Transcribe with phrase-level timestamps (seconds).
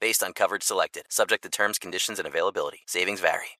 [0.00, 2.80] Based on coverage selected, subject to terms, conditions, and availability.
[2.86, 3.58] Savings vary.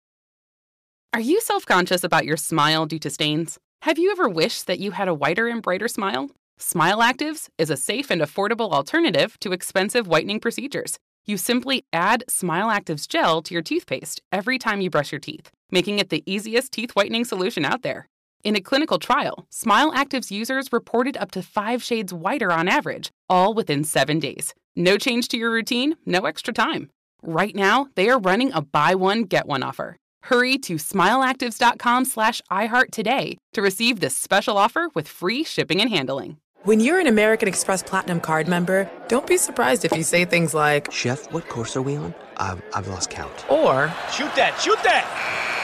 [1.15, 3.59] Are you self conscious about your smile due to stains?
[3.83, 6.31] Have you ever wished that you had a whiter and brighter smile?
[6.59, 10.99] Smile Actives is a safe and affordable alternative to expensive whitening procedures.
[11.25, 15.51] You simply add Smile Actives gel to your toothpaste every time you brush your teeth,
[15.71, 18.09] making it the easiest teeth whitening solution out there.
[18.45, 23.11] In a clinical trial, Smile Actives users reported up to five shades whiter on average,
[23.29, 24.55] all within seven days.
[24.75, 26.91] No change to your routine, no extra time.
[27.23, 29.97] Right now, they are running a buy one, get one offer.
[30.25, 35.89] Hurry to smileactives.com slash iHeart today to receive this special offer with free shipping and
[35.91, 36.39] handling.
[36.65, 40.53] When you're an American Express Platinum card member, don't be surprised if you say things
[40.53, 42.13] like, Chef, what course are we on?
[42.39, 43.49] I've, I've lost count.
[43.49, 45.46] or, Shoot that, shoot that!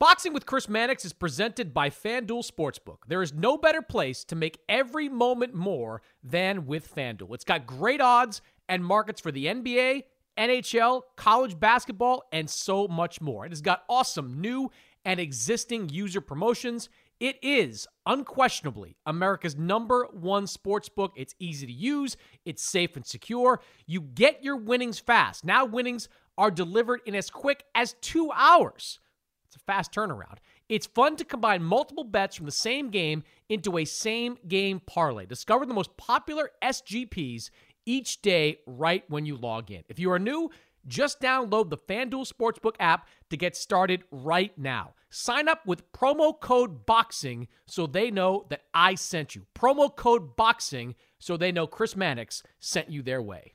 [0.00, 2.98] Boxing with Chris Mannix is presented by FanDuel Sportsbook.
[3.08, 7.34] There is no better place to make every moment more than with FanDuel.
[7.34, 10.04] It's got great odds and markets for the NBA,
[10.38, 13.44] NHL, college basketball, and so much more.
[13.44, 14.70] It has got awesome new
[15.04, 16.88] and existing user promotions.
[17.18, 21.12] It is unquestionably America's number one sports book.
[21.16, 23.60] It's easy to use, it's safe and secure.
[23.88, 25.44] You get your winnings fast.
[25.44, 29.00] Now, winnings are delivered in as quick as two hours.
[29.48, 30.36] It's a fast turnaround.
[30.68, 35.24] It's fun to combine multiple bets from the same game into a same game parlay.
[35.24, 37.48] Discover the most popular SGPs
[37.86, 39.84] each day right when you log in.
[39.88, 40.50] If you are new,
[40.86, 44.94] just download the FanDuel Sportsbook app to get started right now.
[45.08, 49.46] Sign up with promo code BOXING so they know that I sent you.
[49.54, 53.54] Promo code BOXING so they know Chris Mannix sent you their way.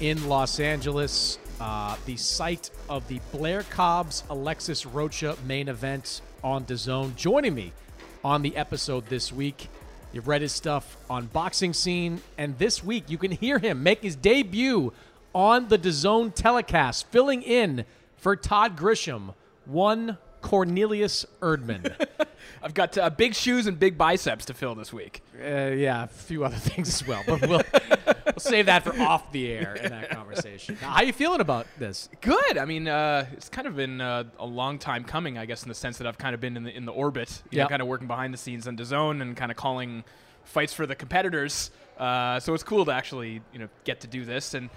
[0.00, 6.64] in Los Angeles, uh, the site of the Blair Cobbs Alexis Rocha main event on
[6.64, 7.14] DAZN.
[7.16, 7.72] Joining me
[8.24, 9.68] on the episode this week,
[10.12, 14.02] you've read his stuff on Boxing Scene, and this week you can hear him make
[14.02, 14.94] his debut
[15.34, 17.84] on the DAZN telecast, filling in
[18.16, 19.34] for Todd Grisham,
[19.66, 21.94] one Cornelius Erdman.
[22.62, 25.22] I've got uh, big shoes and big biceps to fill this week.
[25.34, 27.62] Uh, yeah, a few other things as well, but we'll,
[28.26, 30.76] we'll save that for off the air in that conversation.
[30.80, 32.08] Now, how you feeling about this?
[32.20, 32.58] Good.
[32.58, 35.68] I mean, uh, it's kind of been uh, a long time coming, I guess, in
[35.68, 37.82] the sense that I've kind of been in the in the orbit, you know, kind
[37.82, 40.04] of working behind the scenes on DAZN and kind of calling
[40.44, 41.70] fights for the competitors.
[41.98, 44.70] Uh, so it's cool to actually, you know, get to do this and.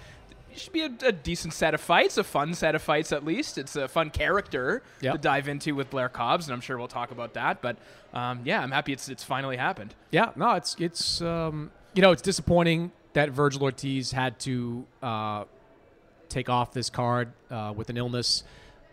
[0.53, 3.25] It should be a, a decent set of fights, a fun set of fights at
[3.25, 3.57] least.
[3.57, 5.13] It's a fun character Yep.
[5.13, 7.61] to dive into with Blair Cobbs, and I'm sure we'll talk about that.
[7.61, 7.77] But
[8.13, 9.95] um, yeah, I'm happy it's it's finally happened.
[10.11, 15.45] Yeah, no, it's it's um, you know it's disappointing that Virgil Ortiz had to uh,
[16.29, 18.43] take off this card uh, with an illness.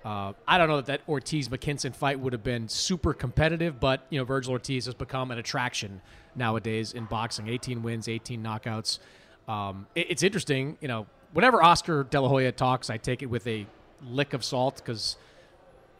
[0.02, 4.06] Uh, I don't know that that Ortiz McKinson fight would have been super competitive, but
[4.08, 6.00] you know Virgil Ortiz has become an attraction
[6.34, 7.48] nowadays in boxing.
[7.48, 8.98] 18 wins, 18 knockouts.
[9.46, 11.06] Um, it- it's interesting, you know.
[11.32, 13.66] Whenever Oscar De La Hoya talks, I take it with a
[14.02, 15.16] lick of salt because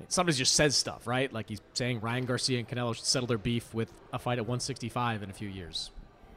[0.09, 1.33] somebody just says stuff, right?
[1.33, 4.45] Like he's saying Ryan Garcia and Canelo should settle their beef with a fight at
[4.45, 5.91] 165 in a few years.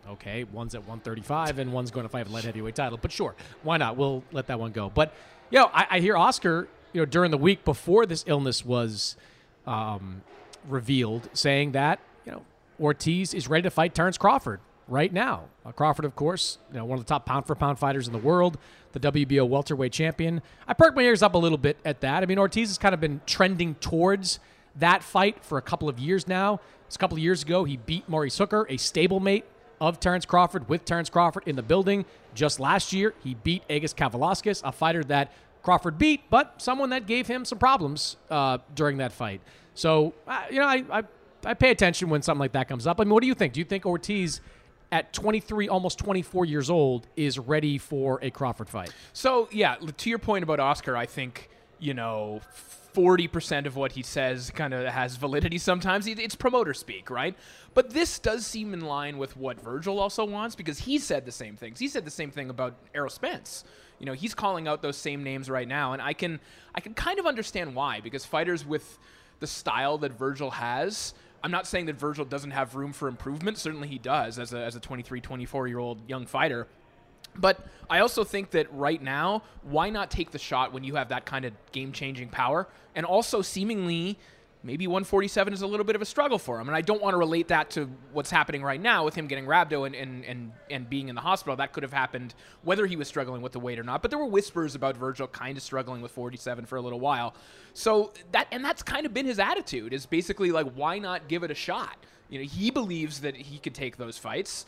[0.10, 3.00] Okay, one's at 135 and one's going to fight the light heavyweight title.
[3.02, 3.96] But sure, why not?
[3.96, 4.90] We'll let that one go.
[4.90, 5.14] But
[5.50, 9.16] you know, I, I hear Oscar, you know, during the week before this illness was
[9.66, 10.22] um,
[10.68, 12.42] revealed, saying that you know
[12.80, 14.60] Ortiz is ready to fight Terrence Crawford
[14.94, 15.46] right now.
[15.66, 18.14] Uh, Crawford, of course, you know, one of the top pound for pound fighters in
[18.14, 18.58] the world,
[18.94, 20.42] the WBO welterweight champion.
[20.68, 22.22] I perked my ears up a little bit at that.
[22.22, 24.40] I mean, Ortiz has kind of been trending towards
[24.76, 26.62] that fight for a couple of years now.
[26.86, 29.44] It's a couple of years ago, he beat Maurice Hooker, a stablemate
[29.82, 32.06] of Terrence Crawford with Terrence Crawford in the building.
[32.36, 35.32] Just last year, he beat Agus Kavaliauskas, a fighter that
[35.64, 39.42] Crawford beat, but someone that gave him some problems uh, during that fight.
[39.74, 41.04] So, uh, you know, I, I,
[41.46, 43.00] I pay attention when something like that comes up.
[43.00, 43.54] I mean, what do you think?
[43.54, 44.40] Do you think Ortiz
[44.94, 48.94] at 23, almost 24 years old, is ready for a Crawford fight?
[49.12, 51.50] So, yeah, to your point about Oscar, I think,
[51.80, 52.42] you know,
[52.94, 56.06] 40% of what he says kind of has validity sometimes.
[56.06, 57.36] It's promoter speak, right?
[57.74, 61.32] But this does seem in line with what Virgil also wants because he said the
[61.32, 61.80] same things.
[61.80, 63.64] He said the same thing about Errol Spence.
[63.98, 66.40] You know, he's calling out those same names right now, and I can
[66.76, 69.00] I can kind of understand why because fighters with
[69.40, 71.16] the style that Virgil has.
[71.44, 73.58] I'm not saying that Virgil doesn't have room for improvement.
[73.58, 76.68] Certainly he does as a, as a 23, 24 year old young fighter.
[77.36, 77.60] But
[77.90, 81.26] I also think that right now, why not take the shot when you have that
[81.26, 82.68] kind of game changing power?
[82.96, 84.18] And also, seemingly,
[84.64, 86.70] maybe 147 is a little bit of a struggle for him.
[86.70, 89.46] And I don't want to relate that to what's happening right now with him getting
[89.46, 91.56] rhabdo and, and, and, and being in the hospital.
[91.58, 92.34] That could have happened
[92.64, 94.02] whether he was struggling with the weight or not.
[94.02, 97.36] But there were whispers about Virgil kind of struggling with 47 for a little while.
[97.74, 101.44] So that, and that's kind of been his attitude is basically like, why not give
[101.44, 101.98] it a shot?
[102.30, 104.66] You know, he believes that he could take those fights.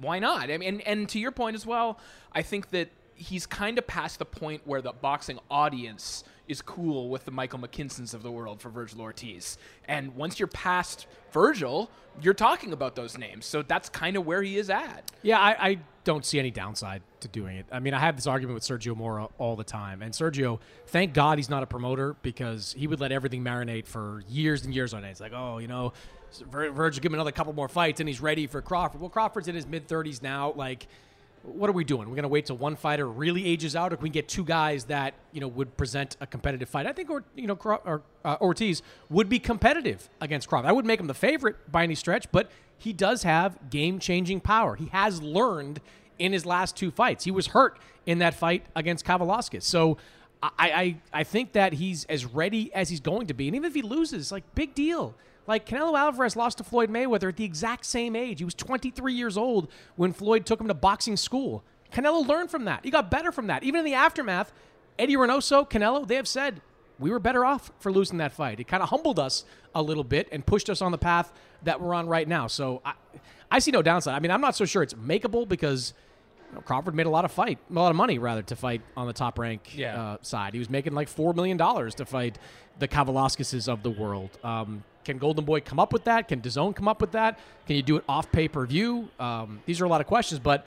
[0.00, 0.50] Why not?
[0.50, 1.98] I mean, and, and to your point as well,
[2.32, 7.08] I think that he's kind of past the point where the boxing audience– is cool
[7.08, 9.58] with the Michael McKinsons of the world for Virgil Ortiz.
[9.86, 11.90] And once you're past Virgil,
[12.20, 13.46] you're talking about those names.
[13.46, 15.10] So that's kind of where he is at.
[15.22, 17.66] Yeah, I, I, don't see any downside to doing it.
[17.72, 20.02] I mean, I have this argument with Sergio Mora all the time.
[20.02, 24.22] And Sergio, thank God he's not a promoter because he would let everything marinate for
[24.28, 25.10] years and years on end.
[25.10, 25.94] It's like, oh, you know,
[26.48, 29.00] Virgil give him another couple more fights and he's ready for Crawford.
[29.00, 30.52] Well, Crawford's in his mid 30s now.
[30.52, 30.86] Like,
[31.46, 32.08] what are we doing?
[32.08, 34.44] We're going to wait till one fighter really ages out, or can we get two
[34.44, 36.86] guys that you know would present a competitive fight?
[36.86, 40.68] I think, or you know, or, uh, Ortiz would be competitive against Crawford.
[40.68, 44.76] I wouldn't make him the favorite by any stretch, but he does have game-changing power.
[44.76, 45.80] He has learned
[46.18, 47.24] in his last two fights.
[47.24, 49.96] He was hurt in that fight against Kavaliauskas, so.
[50.42, 53.48] I, I, I think that he's as ready as he's going to be.
[53.48, 55.14] And even if he loses, like, big deal.
[55.46, 58.38] Like Canelo Alvarez lost to Floyd Mayweather at the exact same age.
[58.38, 61.64] He was 23 years old when Floyd took him to boxing school.
[61.92, 62.84] Canelo learned from that.
[62.84, 63.62] He got better from that.
[63.62, 64.52] Even in the aftermath,
[64.98, 66.60] Eddie Reynoso, Canelo, they have said
[66.98, 68.60] we were better off for losing that fight.
[68.60, 69.44] It kind of humbled us
[69.74, 71.32] a little bit and pushed us on the path
[71.62, 72.46] that we're on right now.
[72.46, 72.94] So I,
[73.50, 74.14] I see no downside.
[74.14, 75.92] I mean, I'm not so sure it's makeable because
[76.48, 78.80] you know, Crawford made a lot of fight, a lot of money rather, to fight
[78.96, 80.00] on the top rank yeah.
[80.00, 80.54] uh, side.
[80.54, 82.38] He was making like four million dollars to fight
[82.78, 84.30] the Kavaliauskas of the world.
[84.42, 86.28] Um, can Golden Boy come up with that?
[86.28, 87.38] Can DAZN come up with that?
[87.66, 89.08] Can you do it off pay per view?
[89.18, 90.66] Um, these are a lot of questions, but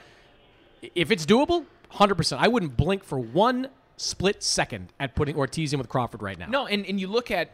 [0.94, 2.38] if it's doable, 100%.
[2.38, 3.68] I wouldn't blink for one
[4.00, 6.46] split second at putting Ortiz in with Crawford right now.
[6.46, 7.50] No, and, and you look at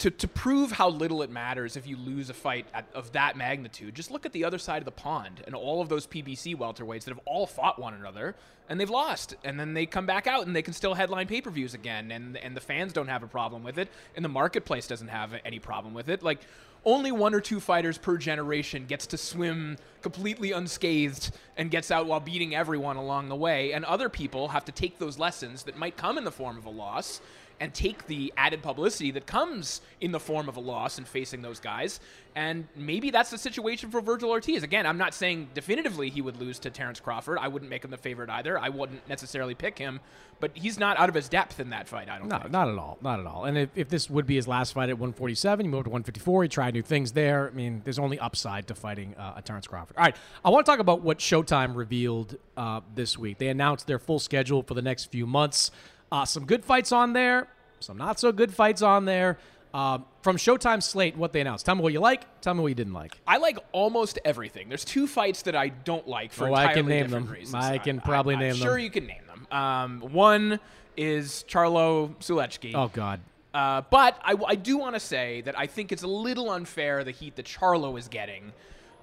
[0.00, 3.36] to, to prove how little it matters if you lose a fight at, of that
[3.36, 6.56] magnitude, just look at the other side of the pond and all of those PBC
[6.56, 8.34] welterweights that have all fought one another
[8.68, 9.36] and they've lost.
[9.44, 12.10] And then they come back out and they can still headline pay per views again.
[12.10, 13.88] And, and the fans don't have a problem with it.
[14.16, 16.22] And the marketplace doesn't have any problem with it.
[16.22, 16.40] Like,
[16.84, 22.06] only one or two fighters per generation gets to swim completely unscathed and gets out
[22.06, 23.72] while beating everyone along the way.
[23.72, 26.66] And other people have to take those lessons that might come in the form of
[26.66, 27.20] a loss
[27.60, 31.42] and take the added publicity that comes in the form of a loss and facing
[31.42, 32.00] those guys.
[32.36, 34.62] And maybe that's the situation for Virgil Ortiz.
[34.62, 37.38] Again, I'm not saying definitively he would lose to Terrence Crawford.
[37.38, 38.58] I wouldn't make him the favorite either.
[38.58, 40.00] I wouldn't necessarily pick him,
[40.40, 42.50] but he's not out of his depth in that fight, I don't no, think.
[42.50, 42.98] not at all.
[43.00, 43.44] Not at all.
[43.44, 46.42] And if, if this would be his last fight at 147, he moved to 154,
[46.42, 47.48] he tried new things there.
[47.48, 49.96] I mean, there's only upside to fighting uh, a Terrence Crawford.
[49.96, 53.38] All right, I want to talk about what Showtime revealed uh, this week.
[53.38, 55.70] They announced their full schedule for the next few months.
[56.14, 57.48] Uh, some good fights on there,
[57.80, 59.36] some not so good fights on there.
[59.74, 61.66] Uh, from Showtime slate, what they announced.
[61.66, 62.40] Tell me what you like.
[62.40, 63.20] Tell me what you didn't like.
[63.26, 64.68] I like almost everything.
[64.68, 67.34] There's two fights that I don't like for oh, entirely I can name different them.
[67.34, 67.64] reasons.
[67.64, 68.64] I can probably I, name I'm them.
[68.64, 69.58] Sure, you can name them.
[69.58, 70.60] Um, one
[70.96, 72.76] is Charlo Sulecki.
[72.76, 73.18] Oh God.
[73.52, 77.02] Uh, but I, I do want to say that I think it's a little unfair
[77.02, 78.52] the heat that Charlo is getting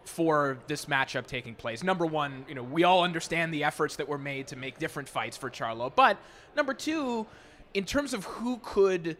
[0.04, 1.84] for this matchup taking place.
[1.84, 5.08] Number one, you know, we all understand the efforts that were made to make different
[5.08, 5.92] fights for Charlo.
[5.94, 6.18] But
[6.56, 7.28] number two,
[7.74, 9.18] in terms of who could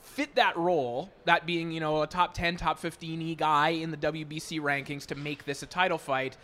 [0.00, 3.90] fit that role, that being, you know, a top 10, top 15 E guy in
[3.90, 6.36] the WBC rankings to make this a title fight,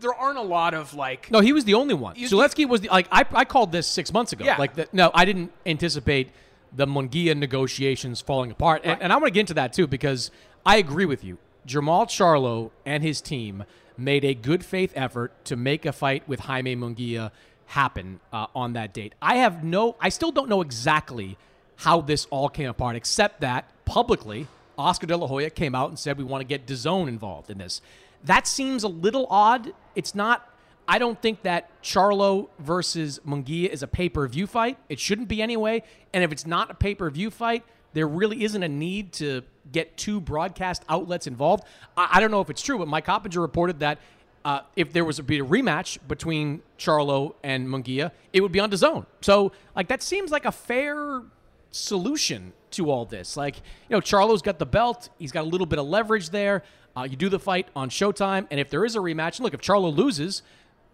[0.00, 1.30] there aren't a lot of like.
[1.30, 2.16] No, he was the only one.
[2.16, 4.44] Sulecki was the like I, I called this six months ago.
[4.44, 4.56] Yeah.
[4.56, 6.30] Like the, no, I didn't anticipate
[6.74, 8.92] the Munguia negotiations falling apart, right.
[8.92, 10.30] and, and I want to get into that too because
[10.64, 11.38] I agree with you.
[11.66, 13.64] Jermall Charlo and his team
[13.96, 17.30] made a good faith effort to make a fight with Jaime Munguia
[17.66, 19.14] happen uh, on that date.
[19.22, 21.36] I have no, I still don't know exactly
[21.76, 24.46] how this all came apart, except that publicly,
[24.78, 27.58] Oscar De La Hoya came out and said we want to get DAZN involved in
[27.58, 27.80] this.
[28.24, 29.72] that seems a little odd.
[29.94, 30.48] It's not.
[30.86, 34.78] I don't think that Charlo versus Munguia is a pay per view fight.
[34.88, 35.82] It shouldn't be anyway.
[36.12, 39.42] And if it's not a pay per view fight, there really isn't a need to
[39.70, 41.64] get two broadcast outlets involved.
[41.96, 43.98] I, I don't know if it's true, but Mike Coppinger reported that
[44.44, 48.60] uh, if there was to be a rematch between Charlo and Munguia, it would be
[48.60, 49.06] on DAZN.
[49.20, 51.22] So, like, that seems like a fair
[51.70, 53.36] solution to all this.
[53.36, 56.64] Like, you know, Charlo's got the belt, he's got a little bit of leverage there.
[56.96, 59.60] Uh, you do the fight on Showtime, and if there is a rematch, look, if
[59.60, 60.42] Charlo loses,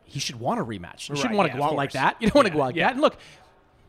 [0.04, 1.08] he should want a rematch.
[1.08, 2.16] You shouldn't want to yeah, go out like that.
[2.20, 2.86] You don't want to go out like yeah.
[2.86, 2.92] that.
[2.92, 3.16] And look,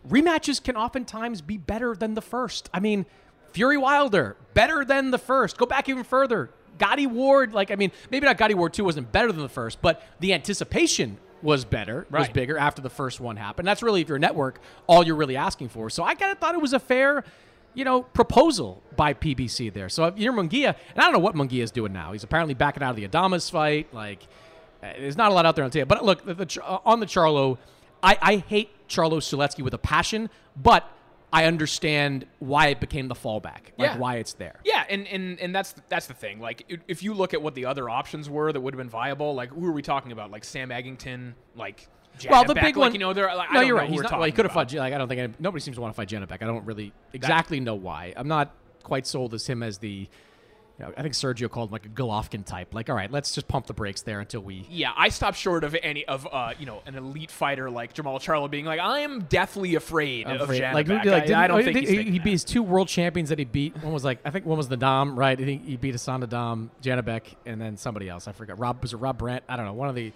[0.08, 2.70] rematches can oftentimes be better than the first.
[2.74, 3.06] I mean,
[3.52, 5.58] Fury Wilder, better than the first.
[5.58, 6.52] Go back even further.
[6.78, 9.82] Gatti Ward, like, I mean, maybe not Gatti Ward 2 wasn't better than the first,
[9.82, 13.68] but the anticipation was better, was bigger after the first one happened.
[13.68, 15.90] That's really, if you're a network, all you're really asking for.
[15.90, 17.24] So I kind of thought it was a fair,
[17.74, 19.90] you know, proposal by PBC there.
[19.90, 22.12] So if you're Munguia, and I don't know what Munguia is doing now.
[22.12, 23.94] He's apparently backing out of the Adamas fight.
[23.94, 24.24] Like,
[24.82, 25.88] uh, there's not a lot out there on the table.
[25.88, 27.58] But look, the, the, uh, on the Charlo,
[28.02, 30.30] I, I hate Charlo Sulecki with a passion,
[30.62, 30.90] but
[31.32, 33.98] I understand why it became the fallback, like Yeah.
[33.98, 34.60] why it's there.
[34.66, 36.40] Yeah, and, and and that's that's the thing.
[36.40, 39.36] Like, if you look at what the other options were that would have been viable,
[39.36, 40.32] like who are we talking about?
[40.32, 41.88] Like Sam Eggington, like
[42.30, 43.90] well, the Janibek, big like, one, you know, they're like, I no, you're right.
[43.90, 44.74] He's not, well, he could have fought.
[44.74, 46.42] Like, I don't think any, nobody seems to want to fight Janibek.
[46.42, 48.14] I don't really exactly know why.
[48.18, 48.54] I'm not
[48.84, 50.08] quite sold as him as the.
[50.80, 52.74] You know, I think Sergio called him like a Golovkin type.
[52.74, 54.66] Like, all right, let's just pump the brakes there until we.
[54.70, 58.20] Yeah, I stopped short of any of uh, you know an elite fighter like Jermall
[58.22, 60.74] Charlo being like, I am deathly afraid I'm of afraid- Janibek.
[60.74, 63.40] like, like, I, I don't oh, think he, he, beat his two world champions that
[63.40, 63.76] he beat.
[63.84, 65.40] One was like I think one was the Dom, right?
[65.40, 68.28] I think he beat Hassan N'Dam, Janibek, and then somebody else.
[68.28, 68.58] I forgot.
[68.58, 69.44] Rob was it Rob Brandt?
[69.50, 69.74] I don't know.
[69.74, 70.14] One of the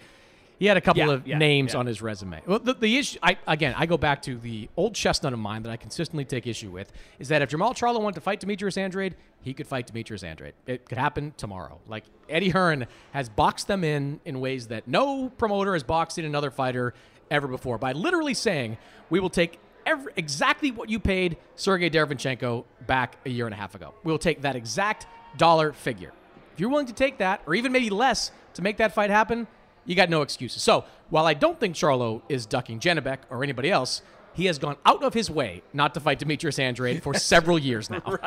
[0.58, 1.80] he had a couple Yeah, of yeah, names yeah.
[1.80, 2.40] on his resume.
[2.46, 5.62] Well, the, the issue, I again, I go back to the old chestnut of mine
[5.64, 8.76] that I consistently take issue with is that if Jermall Charlo wanted to fight Demetrius
[8.76, 10.54] Andrade, he could fight Demetrius Andrade.
[10.66, 11.80] It could happen tomorrow.
[11.86, 16.24] Like Eddie Hearn has boxed them in in ways that no promoter has boxed in
[16.24, 16.94] another fighter
[17.30, 18.76] ever before by literally saying
[19.10, 23.56] we will take every, exactly what you paid Sergiy Derevyanchenko back a year and a
[23.56, 23.94] half ago.
[24.04, 25.06] We will take that exact
[25.36, 26.12] dollar figure.
[26.52, 29.46] If you're willing to take that, or even maybe less, to make that fight happen,
[29.86, 30.62] you got no excuses.
[30.62, 34.76] So while I don't think Charlo is ducking Janibek or anybody else, he has gone
[34.84, 38.02] out of his way not to fight Demetrius Andrade for several years now.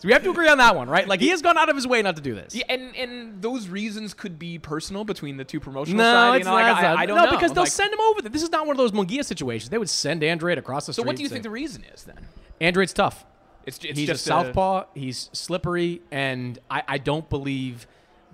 [0.00, 1.06] So we have to agree on that one, right?
[1.06, 2.56] Like he has gone out of his way not to do this.
[2.56, 6.36] Yeah, and and those reasons could be personal between the two promotional No, sides.
[6.38, 6.74] it's you know, like, not.
[6.74, 6.98] I, it's not.
[6.98, 7.30] I don't no, know.
[7.30, 8.30] because they'll Like, send him over there.
[8.30, 9.68] This is not one of those Munguia situations.
[9.70, 11.04] They would send Andrade across the So street.
[11.04, 12.16] So what do you think the reason is then?
[12.60, 13.24] Andrade's tough.
[13.64, 14.86] It's, it's he's just a southpaw.
[14.94, 17.86] he's slippery, and I, I don't believe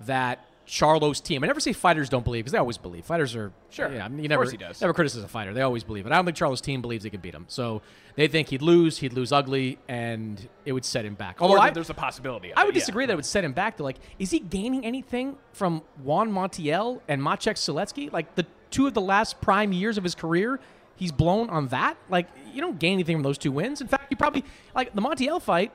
[0.07, 1.43] that Charlo's team.
[1.43, 3.07] I never say fighters don't believe because they always believe.
[3.07, 3.91] Fighters are Sure.
[3.91, 4.81] Yeah, I mean, you Of never course he does.
[4.83, 5.55] never criticize a fighter.
[5.55, 6.13] They always believe it.
[6.13, 7.47] I don't think Charlo's team believes they can beat him.
[7.49, 7.81] So
[8.17, 8.99] they think he'd lose.
[8.99, 11.41] He'd lose ugly, and it would set him back.
[11.41, 12.53] Although or I, there's a possibility.
[12.55, 12.81] I it, would yeah.
[12.81, 13.79] disagree that it would set him back.
[13.79, 18.13] To like, is he gaining anything from Juan Montiel and Maciek Sulecki?
[18.13, 20.61] Like the two of the last prime years of his career,
[20.97, 21.97] he's blown on that.
[22.11, 23.81] Like you don't gain anything from those two wins.
[23.81, 24.45] In fact, you probably
[24.75, 25.73] like the Montiel fight,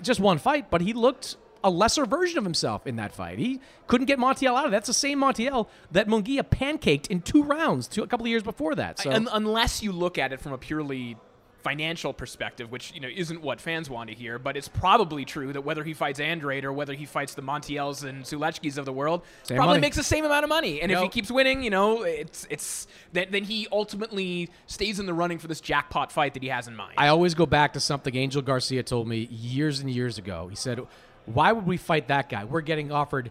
[0.00, 3.38] just one fight, but he looked a lesser version of himself in that fight.
[3.38, 4.76] He couldn't get Montiel out of it.
[4.76, 8.42] That's the same Montiel that Munguia pancaked in two rounds two, a couple of years
[8.42, 8.98] before that.
[8.98, 11.16] So Un- unless you look at it from a purely
[11.62, 15.52] financial perspective, which you know isn't what fans want to hear, but it's probably true
[15.52, 18.92] that whether he fights Andrade or whether he fights the Montiels and Suleckis of the
[18.92, 19.80] world, Same probably money.
[19.82, 20.80] makes the same amount of money.
[20.82, 25.06] And if he keeps winning, you know, it's it's then, then he ultimately stays in
[25.06, 26.94] the running for this jackpot fight that he has in mind.
[26.96, 30.48] I always go back to something Angel Garcia told me years and years ago.
[30.48, 30.80] He said,
[31.26, 32.44] "Why would we fight that guy?
[32.44, 33.30] We're getting offered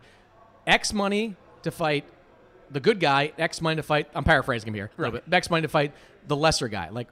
[0.67, 2.05] X money to fight
[2.69, 4.07] the good guy, X money to fight.
[4.15, 4.91] I'm paraphrasing him here.
[4.98, 5.21] Right.
[5.31, 5.93] X money to fight
[6.27, 6.89] the lesser guy.
[6.89, 7.07] Like,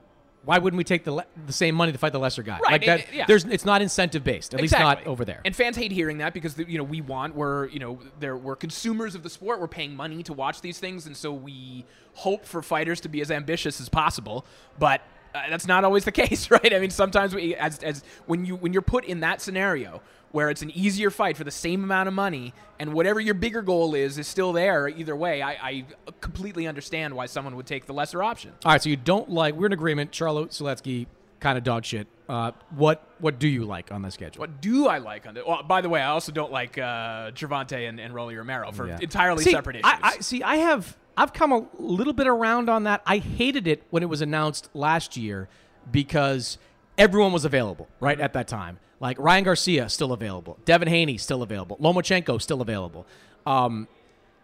[0.46, 2.60] why wouldn't we take the le- the same money to fight the lesser guy?
[2.60, 3.00] Right, Like that.
[3.02, 3.26] it- yeah.
[3.28, 4.54] There's it's not incentive based.
[4.54, 5.42] At least not over there.
[5.44, 8.56] And fans hate hearing that because you know we want we're you know there we're
[8.56, 9.60] consumers of the sport.
[9.60, 13.20] We're paying money to watch these things, and so we hope for fighters to be
[13.22, 14.46] as ambitious as possible.
[14.80, 15.02] But
[15.36, 16.74] uh, that's not always the case, right?
[16.74, 20.50] I mean, sometimes we as as when you when you're put in that scenario where
[20.50, 23.96] it's an easier fight for the same amount of money, and whatever your bigger goal
[23.96, 24.88] is is still there.
[24.88, 25.86] Either way, I, I
[26.22, 28.54] completely understand why someone would take the lesser option.
[28.66, 29.56] All right, so you don't like.
[29.56, 30.12] We're in agreement.
[30.12, 31.08] Charlo Sulecki
[31.40, 32.08] kind of dog shit.
[32.28, 34.42] Uh, what what do you like on the schedule?
[34.42, 35.44] What do I like on the?
[35.48, 38.88] Well, by the way, I also don't like uh, Gervonta and, and Rolly Romero for
[38.88, 39.00] Yeah.
[39.02, 39.86] entirely See, separate issues.
[39.92, 40.44] I, I see.
[40.44, 40.96] I have.
[41.18, 43.02] I've come a little bit around on that.
[43.06, 45.50] I hated it when it was announced last year
[45.92, 46.58] because
[46.98, 48.24] everyone was available right Mm-hmm.
[48.26, 48.80] at that time.
[49.00, 53.06] Like Ryan Garcia still available, Devin Haney still available, Lomachenko still available,
[53.46, 53.88] um,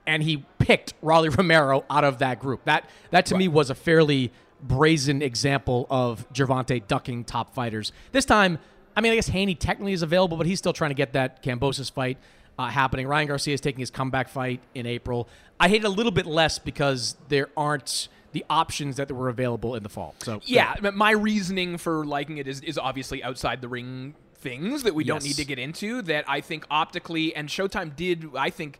[0.07, 2.63] and he picked Rolly Romero out of that group.
[2.65, 4.31] That that to me was a fairly
[4.61, 7.91] brazen example of Gervonta ducking top fighters.
[8.13, 8.59] This time,
[8.95, 11.43] I mean, I guess Haney technically is available, but he's still trying to get that
[11.43, 12.17] Kambosos fight.
[12.57, 13.07] uh, happening.
[13.07, 15.27] Ryan Garcia is taking his comeback fight in April.
[15.59, 19.75] I hate it a little bit less because there aren't the options that were available
[19.75, 20.15] in the fall.
[20.19, 24.93] So Yeah, my reasoning for liking it is, is obviously outside the ring things that
[24.93, 26.03] we don't need to get into.
[26.03, 28.77] That I think optically and Showtime did, I think,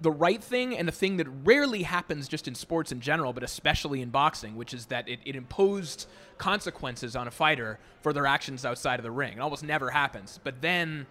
[0.00, 3.42] the right thing and the thing that rarely happens just in sports in general, but
[3.42, 6.06] especially in boxing, which is that it, it imposed
[6.38, 9.32] consequences on a fighter for their actions outside of the ring.
[9.32, 10.38] It almost never happens.
[10.44, 11.06] But then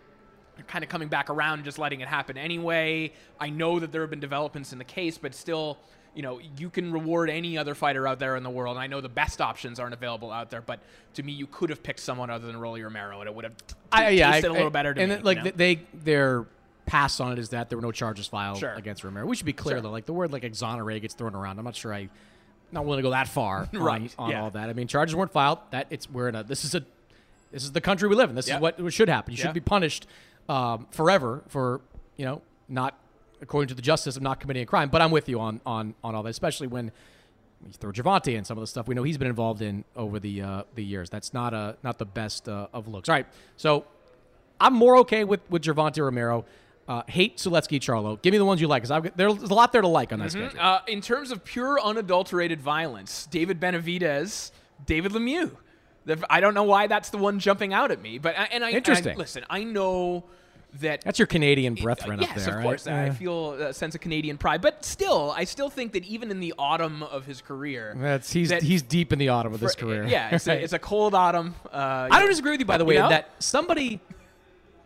[0.68, 3.12] kind of coming back around and just letting it happen anyway.
[3.38, 5.78] I know that there have been developments in the case, but still,
[6.16, 8.76] you know, you can reward any other fighter out there in the world.
[8.78, 10.80] And I know the best options aren't available out there, but
[11.16, 13.58] to me, you could have picked someone other than Rolly Romero, and it would have
[13.68, 15.16] t- I, yeah, tasted I- a little I- better to and me.
[15.18, 15.52] it- like you know?
[15.56, 16.46] they their
[16.86, 18.74] pass on it is that there were no charges filed Sure.
[18.74, 19.26] against Romero.
[19.26, 19.82] We should be clear Sure.
[19.82, 21.58] though, like the word like exonerate gets thrown around.
[21.58, 22.10] I'm not sure I
[22.72, 24.42] not willing to go that far on, Right, on yeah.
[24.42, 24.70] all that.
[24.70, 25.60] I mean, charges weren't filed.
[25.72, 26.84] That it's we're in a this is a
[27.52, 28.36] this is the country we live in.
[28.36, 28.56] This Yeah.
[28.58, 29.32] is what should happen.
[29.34, 29.46] You Yeah.
[29.46, 30.08] should be punished
[30.50, 31.82] um, forever for
[32.18, 32.98] you know not
[33.44, 34.90] according to the justice of not committing a crime.
[34.90, 36.92] But I'm with you on on on all that, especially when
[37.66, 40.20] you throw Gervonta and some of the stuff we know he's been involved in over
[40.20, 41.10] the uh, the years.
[41.10, 43.08] That's not a not the best uh, of looks.
[43.10, 43.86] All right, so
[44.60, 46.46] I'm more okay with with Gervonta Romero.
[46.86, 48.22] Uh, hate Sulecki Charlo.
[48.22, 50.32] Give me the ones you like, because there's a lot there to like on that
[50.32, 50.60] schedule.
[50.60, 54.52] Uh, in terms of pure unadulterated violence, David Benavidez,
[54.86, 55.52] David Lemieux.
[56.04, 58.48] The- I don't know why that's the one jumping out at me, but and I
[58.52, 59.18] and I- Interesting.
[59.18, 60.26] listen, I know
[60.82, 62.64] that That's your Canadian brethren yes, up there, of right?
[62.64, 62.88] course.
[62.88, 63.14] I Yeah.
[63.14, 66.54] feel a sense of Canadian pride, but still, I still think that even in the
[66.58, 69.76] autumn of his career, That's he's that he's deep in the autumn of for- his
[69.76, 70.06] career.
[70.06, 70.60] Yeah, it's, Right.
[70.60, 71.54] a, it's a cold autumn.
[71.72, 73.10] Uh, I don't disagree with you, by the you way, know?
[73.10, 74.00] that somebody,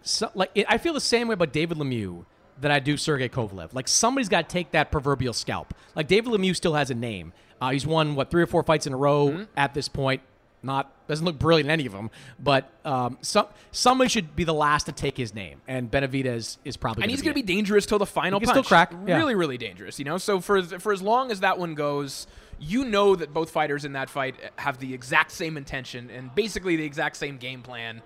[0.01, 2.25] so, like, I feel the same way about David Lemieux
[2.59, 3.73] that I do Sergey Kovalev.
[3.73, 5.73] Like, somebody's got to take that proverbial scalp.
[5.95, 7.33] Like, David Lemieux still has a name.
[7.61, 9.43] Uh, he's won what three or four fights in a row Mm-hmm.
[9.55, 10.21] at this point.
[10.63, 12.09] Not doesn't look brilliant in any of them,
[12.39, 16.75] but um, some somebody should be the last to take his name, and Benavidez is
[16.77, 17.03] probably.
[17.03, 19.17] and he's going to be dangerous till the final He can still crack, yeah.
[19.17, 19.99] Really, really dangerous.
[19.99, 22.25] You know, so for for as long as that one goes,
[22.59, 26.75] you know that both fighters in that fight have the exact same intention and basically
[26.75, 28.01] the exact same game plan,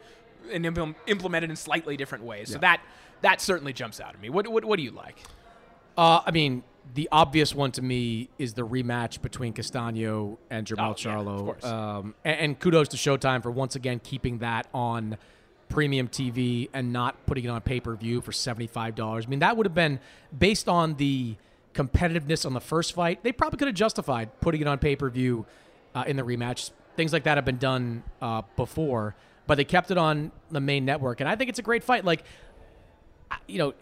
[0.51, 2.51] and impl- implemented in slightly different ways.
[2.51, 2.81] So that
[3.21, 4.29] that certainly jumps out at me.
[4.29, 5.23] What what, what do you like?
[5.97, 10.79] Uh, I mean, the obvious one to me is the rematch between Castano and Jermell
[10.79, 11.35] Oh, yeah, Charlo.
[11.39, 11.63] of course.
[11.63, 15.17] Um, and, and kudos to Showtime for once again keeping that on
[15.69, 19.25] premium TV and not putting it on pay per view for seventy five dollars.
[19.25, 19.99] I mean, that would have been
[20.37, 21.35] based on the
[21.73, 23.23] competitiveness on the first fight.
[23.23, 25.45] They probably could have justified putting it on pay per view
[25.95, 26.71] uh, in the rematch.
[26.97, 29.15] Things like that have been done uh, before,
[29.47, 32.03] but they kept it on the main network, and I think it's a great fight.
[32.03, 32.25] Like
[33.47, 33.73] you know,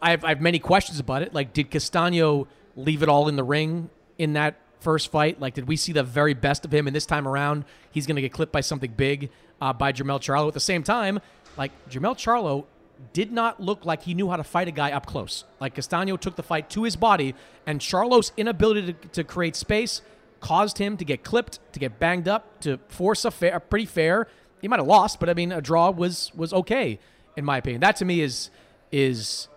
[0.00, 1.32] I have, I have many questions about it.
[1.32, 5.40] Like, did Castano leave it all in the ring in that first fight?
[5.40, 6.86] Like, did we see the very best of him?
[6.86, 10.20] And this time around, he's going to get clipped by something big uh, by Jermell
[10.20, 10.48] Charlo.
[10.48, 11.20] At the same time,
[11.56, 12.64] like, Jermell Charlo
[13.12, 15.44] did not look like he knew how to fight a guy up close.
[15.60, 17.34] Like, Castano took the fight to his body,
[17.66, 20.02] and Charlo's inability to, to create space
[20.40, 23.86] caused him to get clipped, to get banged up, to force a, fair, a pretty
[23.86, 24.26] fair.
[24.60, 26.98] He might have lost, but I mean, a draw was was okay
[27.36, 27.80] in my opinion.
[27.80, 28.50] That to me is
[28.92, 29.48] is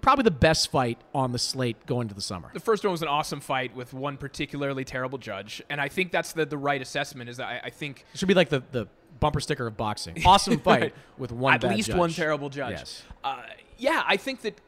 [0.00, 2.50] probably the best fight on the slate going to the summer.
[2.52, 6.12] The first one was an awesome fight with one particularly terrible judge, and I think
[6.12, 7.30] that's the the right assessment.
[7.30, 8.86] Is that I, I think It should be like the, the
[9.20, 10.22] bumper sticker of boxing.
[10.26, 10.94] Awesome fight Right.
[11.16, 11.96] with one at least judge.
[11.96, 12.72] one terrible judge.
[12.72, 13.02] Yes.
[13.22, 13.42] Uh,
[13.78, 14.60] yeah, I think that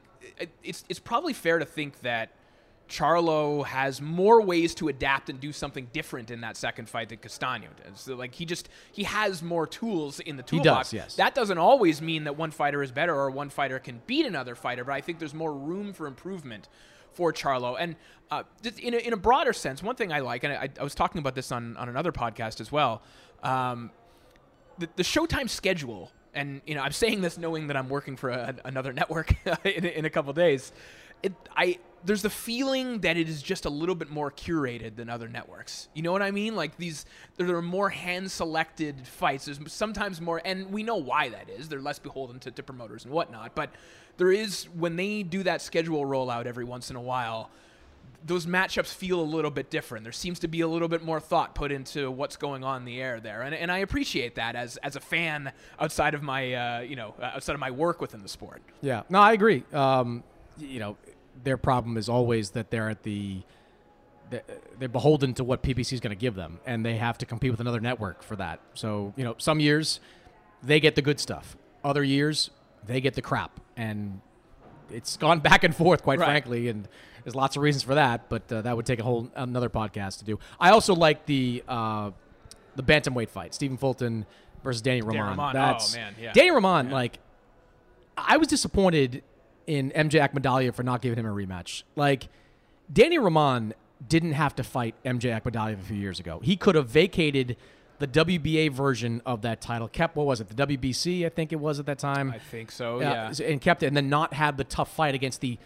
[0.62, 2.30] it's it's probably fair to think that
[2.88, 7.18] Charlo has more ways to adapt and do something different in that second fight than
[7.18, 8.00] Castano does.
[8.00, 10.90] So, like he just he has more tools in the toolbox.
[10.90, 11.14] He does, yes.
[11.16, 14.54] That doesn't always mean that one fighter is better or one fighter can beat another
[14.54, 16.68] fighter, but I think there's more room for improvement
[17.12, 17.76] for Charlo.
[17.78, 17.96] And
[18.30, 20.82] uh, just in a, in a broader sense, one thing I like, and I, I
[20.82, 23.02] was talking about this on, on another podcast as well.
[23.42, 23.90] Um,
[24.78, 28.30] the, the Showtime schedule, and you know, I'm saying this knowing that I'm working for
[28.30, 30.72] a, another network in, in a couple days.
[31.22, 35.10] It, I there's the feeling that it is just a little bit more curated than
[35.10, 35.88] other networks.
[35.92, 36.54] You know what I mean?
[36.54, 37.04] Like these,
[37.36, 39.46] there are more hand-selected fights.
[39.46, 41.68] There's sometimes more, and we know why that is.
[41.68, 43.56] They're less beholden to, to promoters and whatnot.
[43.56, 43.70] But
[44.18, 47.50] there is when they do that schedule rollout every once in a while
[48.24, 50.02] those matchups feel a little bit different.
[50.02, 52.84] There seems to be a little bit more thought put into what's going on in
[52.84, 56.54] the air there, and, and I appreciate that as as a fan outside of my
[56.54, 58.62] uh, you know uh, outside of my work within the sport.
[58.80, 59.64] Yeah, no, I agree.
[59.72, 60.24] Um,
[60.58, 60.96] you know,
[61.44, 63.42] their problem is always that they're at the
[64.30, 67.50] they're- beholden to what PBC is going to give them, and they have to compete
[67.50, 68.60] with another network for that.
[68.74, 70.00] So you know, some years
[70.62, 72.50] they get the good stuff, other years
[72.84, 74.20] they get the crap, and
[74.90, 76.26] it's gone back and forth, quite Right.
[76.26, 76.88] frankly, and
[77.24, 78.28] there's lots of reasons for that.
[78.28, 80.38] But uh, that would take a whole another podcast to do.
[80.58, 82.10] I also like the uh,
[82.74, 84.26] the bantamweight fight, Stephen Fulton
[84.64, 85.22] versus Danny Roman.
[85.22, 86.32] Roman, oh, That's man, yeah.
[86.32, 87.18] Danny Roman, like
[88.18, 89.22] I was disappointed
[89.66, 91.82] in MJ Akhmadaliev for not giving him a rematch.
[91.96, 92.28] Like,
[92.92, 93.74] Danny Roman
[94.06, 96.40] didn't have to fight MJ Akhmadaliev a few years ago.
[96.42, 97.56] He could have vacated
[97.98, 101.56] the WBA version of that title, kept what was it, the WBC, I think it
[101.56, 102.30] was at that time.
[102.30, 102.96] I think so.
[102.98, 103.32] Uh, Yeah.
[103.46, 105.56] and kept it, and then not have the tough fight against the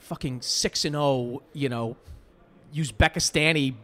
[0.00, 1.96] fucking six and zero, you know,
[2.74, 3.74] Uzbekistani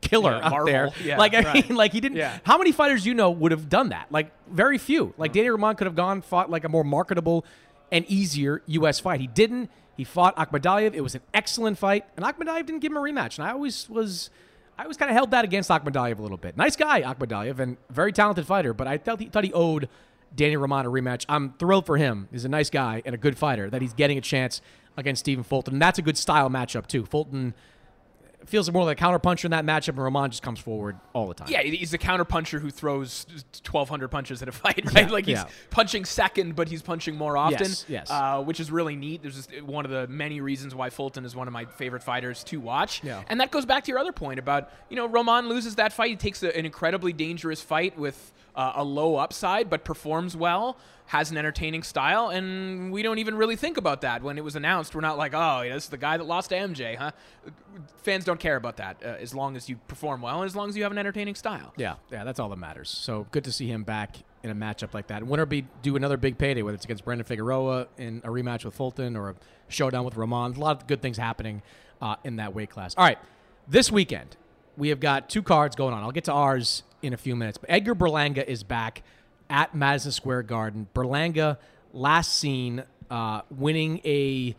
[0.00, 0.66] killer Yeah, out Marvel.
[0.66, 0.90] there.
[1.04, 1.68] Yeah, like I right.
[1.68, 2.18] mean, like he didn't.
[2.18, 2.38] Yeah.
[2.44, 4.06] How many fighters you know would have done that?
[4.12, 5.12] Like very few.
[5.18, 7.44] Like Danny Roman could have gone fought like a more marketable
[7.90, 9.00] and easier U.S.
[9.00, 9.20] fight.
[9.20, 9.70] He didn't.
[9.96, 10.94] He fought Akhmadaliev.
[10.94, 13.38] It was an excellent fight, and Akhmadaliev didn't give him a rematch.
[13.38, 14.30] And I always was.
[14.78, 16.56] I always kind of held that against Akhmadaliev a little bit.
[16.56, 19.88] Nice guy, Akhmadaliev, and very talented fighter, but I thought he, thought he owed
[20.36, 21.26] Danny Roman a rematch.
[21.28, 22.28] I'm thrilled for him.
[22.30, 24.60] He's a nice guy and a good fighter that he's getting a chance
[24.96, 25.74] against Stephen Fulton.
[25.74, 27.04] And that's a good style matchup, too.
[27.06, 27.54] Fulton
[28.48, 31.34] feels more like a counterpuncher in that matchup, and Roman just comes forward all the
[31.34, 31.48] time.
[31.50, 33.26] Yeah, he's a counterpuncher who throws
[33.62, 35.06] 1,200 punches in a fight, right?
[35.06, 35.48] Yeah, like he's yeah.
[35.70, 37.58] punching second, but he's punching more often.
[37.60, 38.10] Yes, yes.
[38.10, 39.22] Uh, which is really neat.
[39.22, 42.42] There's just one of the many reasons why Fulton is one of my favorite fighters
[42.44, 43.02] to watch.
[43.04, 43.22] Yeah.
[43.28, 46.10] And that goes back to your other point about, you know, Roman loses that fight.
[46.10, 50.76] He takes a, an incredibly dangerous fight with uh, a low upside, but performs well,
[51.06, 54.56] has an entertaining style, and we don't even really think about that when it was
[54.56, 54.96] announced.
[54.96, 57.12] We're not like, oh, yeah, this is the guy that lost to MJ, huh?
[57.98, 60.68] Fans don't care about that uh, as long as you perform well and as long
[60.68, 61.72] as you have an entertaining style.
[61.76, 62.90] Yeah, yeah, that's all that matters.
[62.90, 65.24] So good to see him back in a matchup like that.
[65.24, 68.74] Winner be do another big payday, whether it's against Brandon Figueroa in a rematch with
[68.74, 69.34] Fulton or a
[69.68, 70.56] showdown with Roman.
[70.56, 71.62] A lot of good things happening
[72.02, 72.94] uh, in that weight class.
[72.96, 73.18] All right,
[73.68, 74.36] this weekend
[74.78, 76.02] we have got two cards going on.
[76.02, 77.58] I'll get to ours in a few minutes.
[77.58, 79.02] But Edgar Berlanga is back
[79.50, 80.86] at Madison Square Garden.
[80.94, 81.58] Berlanga
[81.92, 84.54] last seen uh, winning a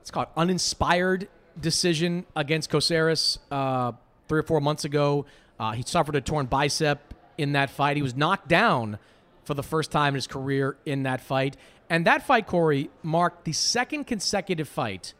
[0.00, 1.28] it's called uninspired
[1.60, 3.92] decision against Coceres uh,
[4.26, 5.26] three or four months ago.
[5.60, 7.96] Uh, he suffered a torn bicep in that fight.
[7.96, 8.98] He was knocked down
[9.44, 11.56] for the first time in his career in that fight.
[11.90, 15.14] And that fight, Corey, marked the second consecutive fight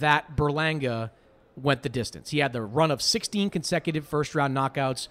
[0.00, 1.10] that Berlanga
[1.56, 2.30] went the distance.
[2.30, 5.08] He had the run of 16 consecutive first round knockouts.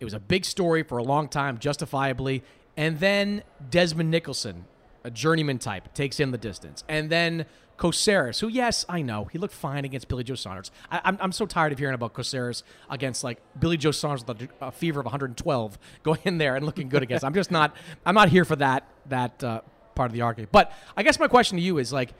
[0.00, 2.42] It was a big story for a long time, justifiably.
[2.76, 4.66] And then Desmond Nicholson,
[5.02, 6.84] a journeyman type, takes him the distance.
[6.88, 10.70] And then Coceres, who, yes, I know, he looked fine against Billy Joe Saunders.
[10.90, 14.42] I, I'm, I'm so tired of hearing about Coceres against like Billy Joe Saunders with
[14.42, 17.24] a, a fever of 112 going in there and looking good against.
[17.24, 17.74] I'm just not,
[18.06, 19.62] I'm not here for that that uh,
[19.94, 20.52] part of the argument.
[20.52, 22.12] But I guess my question to you is like,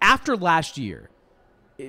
[0.00, 1.10] after last year,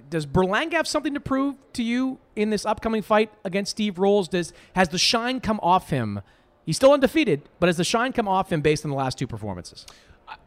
[0.09, 4.27] does Berlanga have something to prove to you in this upcoming fight against Steve Rolls?
[4.27, 6.21] Does has the shine come off him?
[6.65, 9.27] He's still undefeated, but has the shine come off him based on the last two
[9.27, 9.85] performances?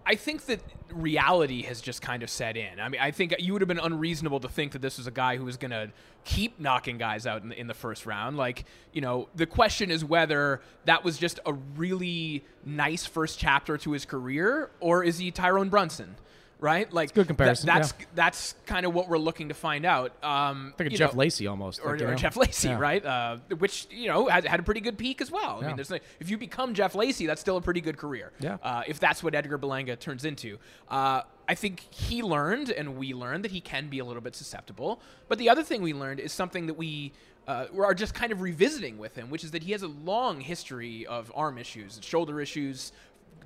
[0.04, 0.60] I think that
[0.92, 2.80] reality has just kind of set in.
[2.80, 5.10] I mean, I think you would have been unreasonable to think that this was a
[5.10, 5.90] guy who was going to
[6.24, 8.36] keep knocking guys out in the, in the first round.
[8.36, 13.78] Like, you know, the question is whether that was just a really nice first chapter
[13.78, 16.16] to his career, or is he Tyrone Brunson?
[16.60, 18.06] Right, like good comparison, tha- that's yeah.
[18.14, 20.12] that's kind of what we're looking to find out.
[20.22, 22.14] Um, Like a Jeff know, Lacey almost, or, like, or?
[22.14, 22.78] Jeff Lacey, Yeah.
[22.78, 23.04] right?
[23.04, 25.60] Uh, which you know had, had a pretty good peak as well.
[25.62, 28.32] I mean, there's no, if you become Jeff Lacey, that's still a pretty good career.
[28.40, 28.58] Yeah.
[28.62, 30.58] Uh, if that's what Edgar Berlanga turns into,
[30.90, 34.36] uh, I think he learned, and we learned that he can be a little bit
[34.36, 35.00] susceptible.
[35.28, 37.12] But the other thing we learned is something that we.
[37.48, 40.40] Uh, are just kind of revisiting with him, which is that he has a long
[40.40, 42.92] history of arm issues, and shoulder issues,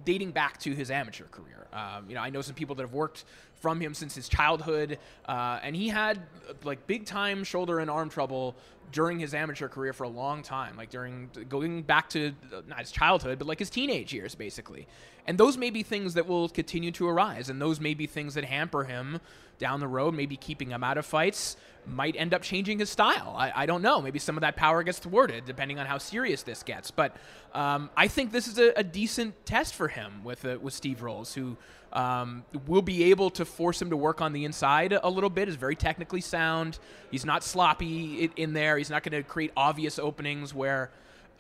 [0.05, 1.67] dating back to his amateur career.
[1.73, 3.25] Um, you know, I know some people that have worked
[3.61, 6.21] from him since his childhood, uh, and he had
[6.63, 8.55] like big time shoulder and arm trouble
[8.93, 12.33] during his amateur career for a long time, like during going back to
[12.67, 14.87] not his childhood, but like his teenage years, basically.
[15.27, 18.35] And those may be things that will continue to arise, and those may be things
[18.35, 19.21] that hamper him
[19.59, 23.35] down the road, maybe keeping him out of fights, might end up changing his style.
[23.37, 24.01] I, I don't know.
[24.01, 26.91] Maybe some of that power gets thwarted depending on how serious this gets.
[26.91, 27.17] But
[27.53, 31.03] um, I think this is a, a decent test for him with uh, with Steve
[31.03, 31.57] Rolls, who
[31.95, 35.49] um, will be able to force him to work on the inside a little bit.
[35.49, 36.79] Is very technically sound.
[37.11, 38.77] He's not sloppy in there.
[38.77, 40.91] He's not going to create obvious openings where.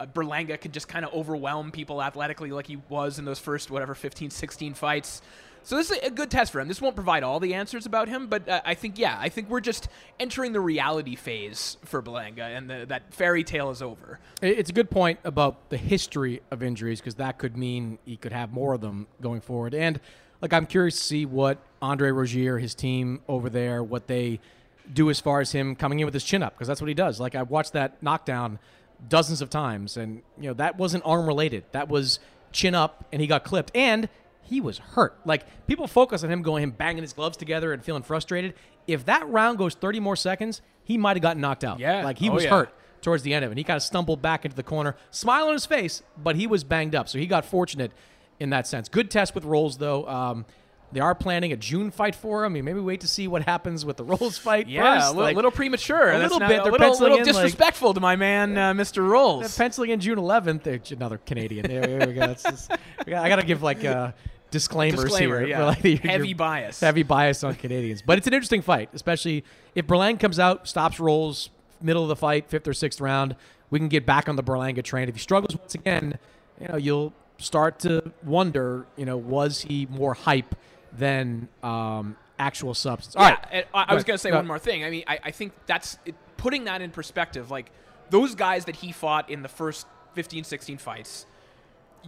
[0.01, 3.71] Uh, Berlanga could just kind of overwhelm people athletically like he was in those first
[3.71, 5.23] whatever 15 16 fights
[5.64, 6.69] so this is a good test for him.
[6.69, 9.49] This won't provide all the answers about him, but uh, I think yeah, I think
[9.49, 9.88] we're just
[10.21, 14.21] entering the reality phase for Berlanga, and the, that fairy tale is over.
[14.43, 18.33] It's a good point about the history of injuries because that could mean he could
[18.33, 19.75] have more of them going forward.
[19.75, 20.01] And
[20.44, 24.40] like, I'm curious to see what Andre Rozier, his team over there, what they
[24.92, 26.94] do as far as him coming in with his chin up because that's what he
[26.94, 27.18] does.
[27.18, 28.59] Like I watched that knockdown
[29.09, 31.64] dozens of times, and you know that wasn't arm related.
[31.72, 32.18] That was
[32.52, 34.11] chin up, and he got clipped, and
[34.42, 35.16] he was hurt.
[35.24, 38.52] Like people focus on him going, him banging his gloves together and feeling frustrated.
[38.87, 41.78] If that round goes 30 more seconds, he might have gotten knocked out.
[41.80, 42.04] Yeah.
[42.04, 42.50] like he Oh, was yeah.
[42.50, 43.57] hurt towards the end of it.
[43.57, 46.62] He kind of stumbled back into the corner, smile on his face, but he was
[46.64, 47.09] banged up.
[47.09, 47.92] So he got fortunate
[48.40, 48.88] in that sense.
[48.88, 50.07] Good test with rolls, though.
[50.09, 50.44] Um,
[50.92, 52.53] They are planning a June fight for him.
[52.53, 55.07] I mean, maybe wait to see what happens with the Rolls fight Yeah, first.
[55.07, 56.12] a little, Like, little premature.
[56.12, 56.62] a little not- bit.
[56.62, 58.94] They're little, little in, like- disrespectful to my man, uh, Mr.
[58.94, 59.57] they're Rolls.
[59.57, 60.92] penciling in June 11th.
[60.92, 61.66] Another Canadian.
[61.66, 62.27] There, there we go.
[62.35, 64.12] Just, I got to give like uh,
[64.53, 65.49] disclaimers Disclaimer, here.
[65.49, 65.64] yeah.
[65.64, 66.79] like, the- Heavy bias.
[66.79, 68.01] Heavy bias on Canadians.
[68.03, 69.42] But it's an interesting fight, especially
[69.75, 71.51] if Berlanga comes out, stops rolls,
[71.83, 73.35] middle of the fight, fifth or sixth round.
[73.68, 75.09] We can get back on the Berlanga train.
[75.09, 76.20] If he struggles once again,
[76.61, 80.55] you know, you'll start to wonder, you know, was he more hype
[80.92, 83.16] than um, actual substance?
[83.16, 83.66] All yeah, right.
[83.75, 84.85] I, I was going to say one more thing.
[84.85, 87.51] I mean, I, I think that's it, putting that in perspective.
[87.51, 87.70] Like
[88.11, 91.27] those guys that he fought in the first 15, 16 fights,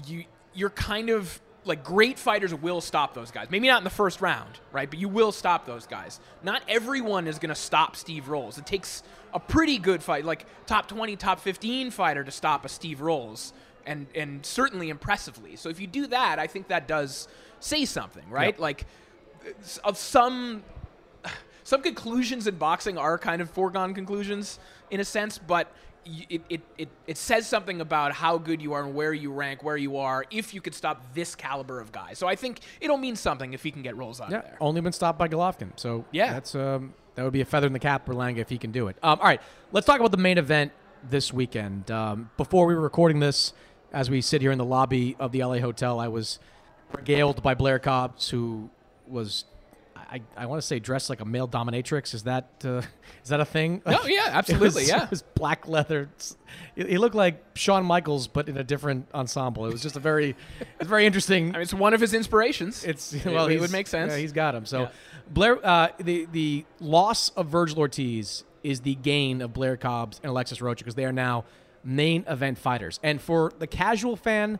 [0.07, 3.49] you you're kind of like great fighters will stop those guys.
[3.51, 4.89] Maybe not in the first round, right?
[4.89, 6.21] But you will stop those guys.
[6.43, 8.57] Not everyone is going to stop Steve Rolls.
[8.57, 9.03] It takes
[9.35, 13.53] a pretty good fight, like top 20, top 15 fighter to stop a Steve Rolls,
[13.87, 15.57] and and certainly impressively.
[15.57, 17.29] So if you do that, I think that does
[17.61, 18.55] say something, right?
[18.55, 18.61] Yep.
[18.61, 18.87] Like
[19.85, 20.63] of some
[21.65, 24.59] some conclusions in boxing are kind of foregone conclusions
[24.91, 25.73] in a sense, but
[26.29, 29.65] it, it, it, it says something about how good you are and where you rank,
[29.65, 32.13] where you are, if you could stop this caliber of guy.
[32.13, 34.57] So I think it'll mean something if he can get rolls out Yeah, of there.
[34.61, 35.71] only been stopped by Golovkin.
[35.75, 36.33] So Yeah.
[36.33, 38.71] that's um, that would be a feather in the cap for Langa if he can
[38.71, 38.97] do it.
[39.03, 39.41] Um, all right,
[39.73, 40.71] let's talk about the main event
[41.11, 41.91] this weekend.
[41.91, 43.53] Um, before we were recording this,
[43.93, 46.39] as we sit here in the lobby of the LA hotel, I was
[46.93, 48.71] regaled by Blair Cobbs, who
[49.07, 49.45] was.
[50.09, 52.15] I, I want to say dressed like a male dominatrix.
[52.15, 52.83] Is that uh,
[53.25, 53.83] is that a thing?
[53.85, 55.03] No, yeah, absolutely, was- yeah.
[55.05, 56.09] It was black leather.
[56.77, 59.67] He he looked like Shawn Michaels, but in a different ensemble.
[59.67, 60.37] It was just a very,
[60.79, 61.49] it's very interesting.
[61.51, 62.85] I mean, it's one of his inspirations.
[62.85, 64.13] It's well, it would make sense.
[64.13, 64.65] Yeah, he's got him.
[64.65, 64.89] So Yeah.
[65.29, 70.31] Blair, uh, the the loss of Virgil Ortiz is the gain of Blair Cobbs and
[70.31, 71.45] Alexis Rocha because they are now
[71.87, 72.99] main event fighters.
[73.03, 74.59] And for the casual fan,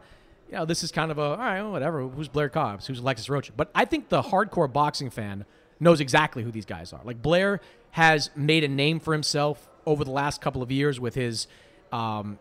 [0.49, 2.03] you know, this is kind of a all right, well, whatever.
[2.03, 2.87] Who's Blair Cobbs?
[2.87, 3.53] Who's Alexis Rocha?
[3.57, 5.45] But I think the hardcore boxing fan
[5.81, 7.01] knows exactly who these guys are.
[7.05, 7.61] Like Blair
[7.91, 11.47] has made a name for himself over the last couple of years with his
[11.93, 12.39] um,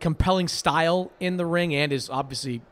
[0.00, 2.62] compelling style in the ring and his obviously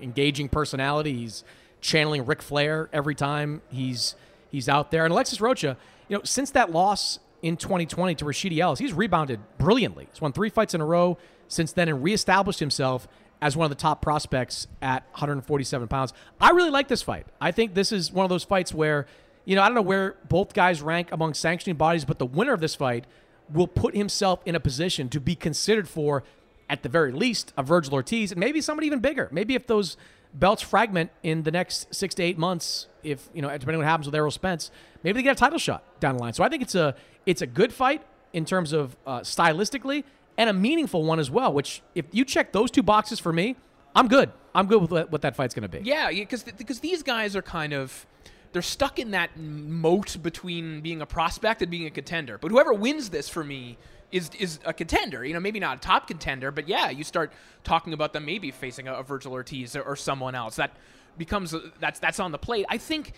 [0.00, 1.14] engaging personality.
[1.14, 1.44] He's
[1.80, 4.16] channeling Ric Flair every time he's
[4.50, 5.04] he's out there.
[5.04, 5.76] And Alexis Rocha,
[6.08, 10.08] you know, since that loss in 2020 to Rashidi Ellis, he's rebounded brilliantly.
[10.10, 13.08] He's won three fights in a row since then and reestablished himself
[13.42, 16.12] as one of the top prospects at 147 pounds.
[16.40, 17.26] I really like this fight.
[17.40, 19.06] I think this is one of those fights where,
[19.44, 22.52] you know, I don't know where both guys rank among sanctioning bodies, but the winner
[22.52, 23.06] of this fight
[23.52, 26.22] will put himself in a position to be considered for,
[26.68, 29.28] at the very least, a Virgil Ortiz and maybe somebody even bigger.
[29.32, 29.96] Maybe if those
[30.34, 33.86] belts fragment in the next six to eight months, if you know, depending on what
[33.86, 34.70] happens with Errol Spence,
[35.02, 36.32] maybe they get a title shot down the line.
[36.32, 36.94] So I think it's a
[37.26, 40.04] it's a good fight in terms of uh, stylistically
[40.38, 41.52] and a meaningful one as well.
[41.52, 43.56] Which if you check those two boxes for me,
[43.94, 44.30] I'm good.
[44.54, 45.84] I'm good with what, what that fight's going to be.
[45.84, 48.06] Yeah, because because these guys are kind of
[48.52, 52.38] they're stuck in that moat between being a prospect and being a contender.
[52.38, 53.78] But whoever wins this for me
[54.12, 55.24] is is a contender.
[55.24, 57.32] You know, maybe not a top contender, but yeah, you start
[57.64, 60.56] talking about them maybe facing a, a Virgil Ortiz or, or someone else.
[60.56, 60.72] That
[61.18, 62.66] becomes that's that's on the plate.
[62.68, 63.12] I think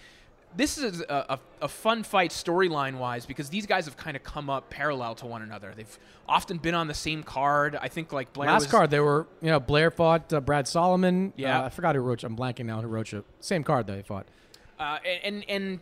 [0.57, 4.23] this is a, a, a fun fight storyline wise because these guys have kind of
[4.23, 5.73] come up parallel to one another.
[5.75, 7.77] They've often been on the same card.
[7.81, 10.69] I think like Blair Last was, card, they were, you know, Blair fought uh, Brad
[10.69, 11.33] Solomon.
[11.37, 11.61] Yeah.
[11.61, 12.23] Uh, I forgot who wrote.
[12.25, 13.25] I'm blanking now who wrote Rocha.
[13.41, 14.27] Same card that they fought.
[14.79, 15.81] Uh, and and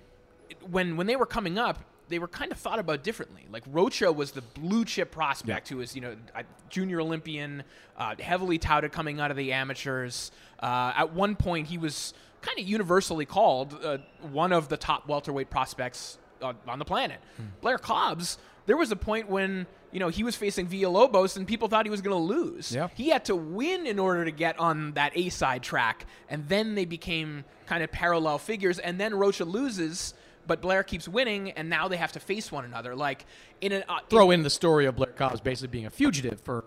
[0.70, 1.79] when when they were coming up,
[2.11, 3.46] they were kind of thought about differently.
[3.51, 7.62] Like Rocha was the blue chip prospect who was you know a junior Olympian,
[7.96, 10.31] uh, heavily touted coming out of the amateurs.
[10.62, 13.99] Uh, at one point, he was kind of universally called uh,
[14.33, 17.20] one of the top welterweight prospects on the planet.
[17.61, 18.38] Blair Cobbs.
[18.66, 21.90] There was a point when you know he was facing Villalobos and people thought he
[21.90, 22.73] was going to lose.
[22.73, 22.88] Yeah.
[22.94, 26.75] He had to win in order to get on that A side track, and then
[26.75, 28.79] they became kind of parallel figures.
[28.79, 30.14] And then Rocha loses,
[30.51, 32.97] but Blair keeps winning, and now they have to face one another.
[32.97, 33.25] Like
[33.61, 36.65] in an uh, Throw in the story of Blair Cobbs basically being a fugitive for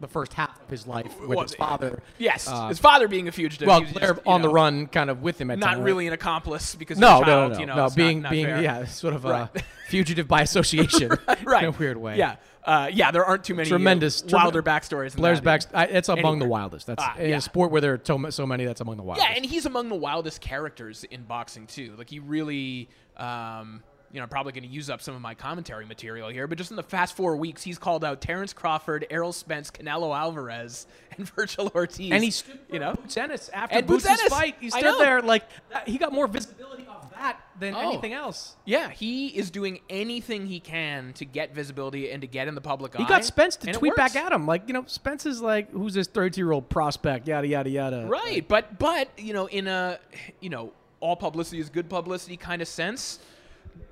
[0.00, 2.02] the first half of his life with Well, his father.
[2.16, 3.68] Yes, Uh, his father being a fugitive.
[3.68, 6.14] well, Blair just, on the run, kind of with him at Not time, really an
[6.14, 7.90] accomplice because No, a no, child, no, no, you know, no.
[7.90, 8.62] Being not, not being fair.
[8.62, 9.50] yeah, sort of Right.
[9.54, 11.10] a fugitive by association,
[11.44, 12.16] right in a weird way.
[12.16, 13.10] Yeah, uh, yeah.
[13.10, 15.16] There aren't too many uh, Tremendous, wilder trem- backstories.
[15.16, 16.86] Blair's back it's among the wildest.
[16.86, 17.36] That's Ah, in yeah.
[17.36, 18.64] a sport where there are so, so many.
[18.64, 19.28] That's among the wildest.
[19.28, 21.94] Yeah, and he's among the wildest characters in boxing too.
[21.96, 25.34] Like he really, um, you know, I'm probably going to use up some of my
[25.34, 29.06] commentary material here, but just in the past four weeks, he's called out Terrence Crawford,
[29.08, 32.10] Errol Spence, Canelo Alvarez, and Virgil Ortiz.
[32.10, 34.56] and he stood you know, Boots after And Boots' fight.
[34.60, 35.44] He stood there like
[35.86, 37.88] he got more visibility off that than Oh.
[37.90, 38.56] anything else.
[38.64, 42.60] yeah, he is doing anything he can to get visibility and to get in the
[42.60, 43.02] public eye.
[43.02, 45.94] He got Spence to tweet back at him like, you know, Spence is like, who's
[45.94, 47.28] this 32 year old prospect?
[47.28, 48.06] Yada yada yada.
[48.08, 49.98] Right, but but you know, in a
[50.40, 53.20] you know, all publicity is good publicity kind of sense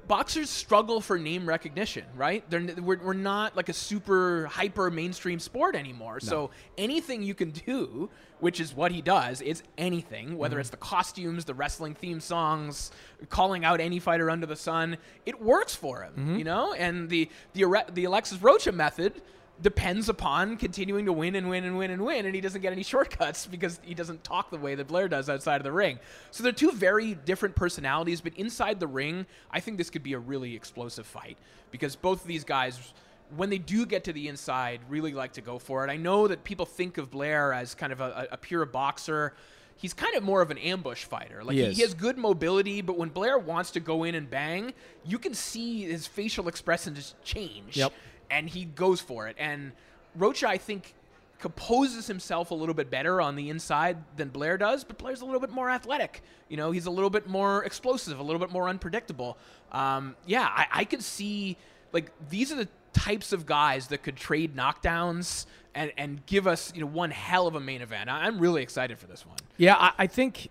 [0.08, 2.42] boxers struggle for name recognition, right?
[2.50, 6.18] They're, we're, we're not like a super hyper mainstream sport anymore.
[6.22, 6.28] No.
[6.28, 8.08] So anything you can do,
[8.40, 10.60] which is what he does, is anything, whether mm-hmm.
[10.60, 12.90] it's the costumes, the wrestling theme songs,
[13.28, 16.36] calling out any fighter under the sun, it works for him, mm-hmm.
[16.38, 16.72] you know?
[16.72, 19.20] And the, the, the Alexis Rocha method
[19.60, 22.72] depends upon continuing to win and win and win and win, and he doesn't get
[22.72, 25.98] any shortcuts because he doesn't talk the way that Blair does outside of the ring.
[26.30, 30.12] So they're two very different personalities, but inside the ring, I think this could be
[30.12, 31.36] a really explosive fight
[31.70, 32.92] because both of these guys.
[33.36, 35.90] When they do get to the inside, really like to go for it.
[35.90, 39.34] I know that people think of Blair as kind of a, a pure boxer
[39.76, 41.44] he's kind of more of an ambush fighter.
[41.44, 44.72] Like he, he, has good mobility, but when Blair wants to go in and bang,
[45.04, 47.76] you can see his facial expression just change.
[47.76, 47.92] Yep
[48.30, 49.36] and he goes for it.
[49.38, 49.72] And
[50.14, 50.94] Rocha, I think,
[51.38, 55.24] composes himself a little bit better on the inside than Blair does, but Blair's a
[55.24, 56.22] little bit more athletic.
[56.48, 59.38] You know, he's a little bit more explosive, a little bit more unpredictable.
[59.70, 61.56] Um, yeah, I, I could see
[61.92, 66.72] like these are the types of guys that could trade knockdowns and, and give us
[66.74, 68.10] you know one hell of a main event.
[68.10, 69.36] I, am really excited for this one.
[69.56, 70.48] Yeah, I, I think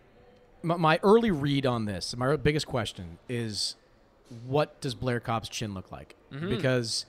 [0.63, 3.76] my, my early read on this, my biggest question is,
[4.46, 6.16] what does Blair Cobb's chin look like?
[6.32, 6.50] Mm-hmm.
[6.50, 7.06] Because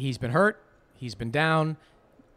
[0.00, 0.62] he's been hurt,
[0.94, 1.76] he's been down.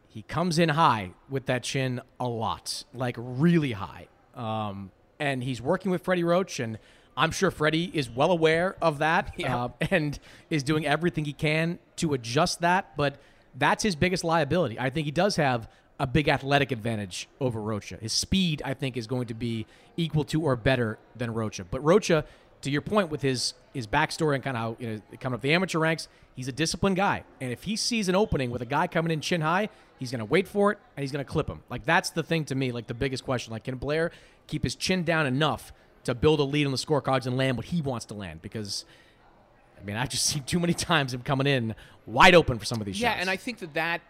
[0.08, 4.08] He comes in high with that chin a lot, like really high.
[4.36, 6.78] Um, and he's working with Freddie Roach, and
[7.18, 9.64] I'm sure Freddie is well aware of that yeah.
[9.64, 12.96] uh, and is doing everything he can to adjust that.
[12.96, 13.18] But
[13.56, 14.80] that's his biggest liability.
[14.80, 15.68] I think he does have
[16.00, 17.98] a big athletic advantage over Rocha.
[17.98, 21.64] His speed, I think, is going to be equal to or better than Rocha.
[21.64, 22.26] But Rocha
[22.64, 25.42] to your point with his his backstory and kind of how you know coming up
[25.42, 28.66] the amateur ranks, he's a disciplined guy, and if he sees an opening with a
[28.66, 31.30] guy coming in chin high, he's going to wait for it and he's going to
[31.30, 31.62] clip him.
[31.70, 33.52] Like that's the thing to me, like the biggest question.
[33.52, 34.12] Like can Blair
[34.48, 35.72] keep his chin down enough
[36.04, 38.42] to build a lead on the scorecards and land what he wants to land?
[38.42, 38.86] Because
[39.80, 42.80] I mean, I've just seen too many times him coming in wide open for some
[42.80, 43.18] of these yeah, shots.
[43.18, 44.02] Yeah, and I think that that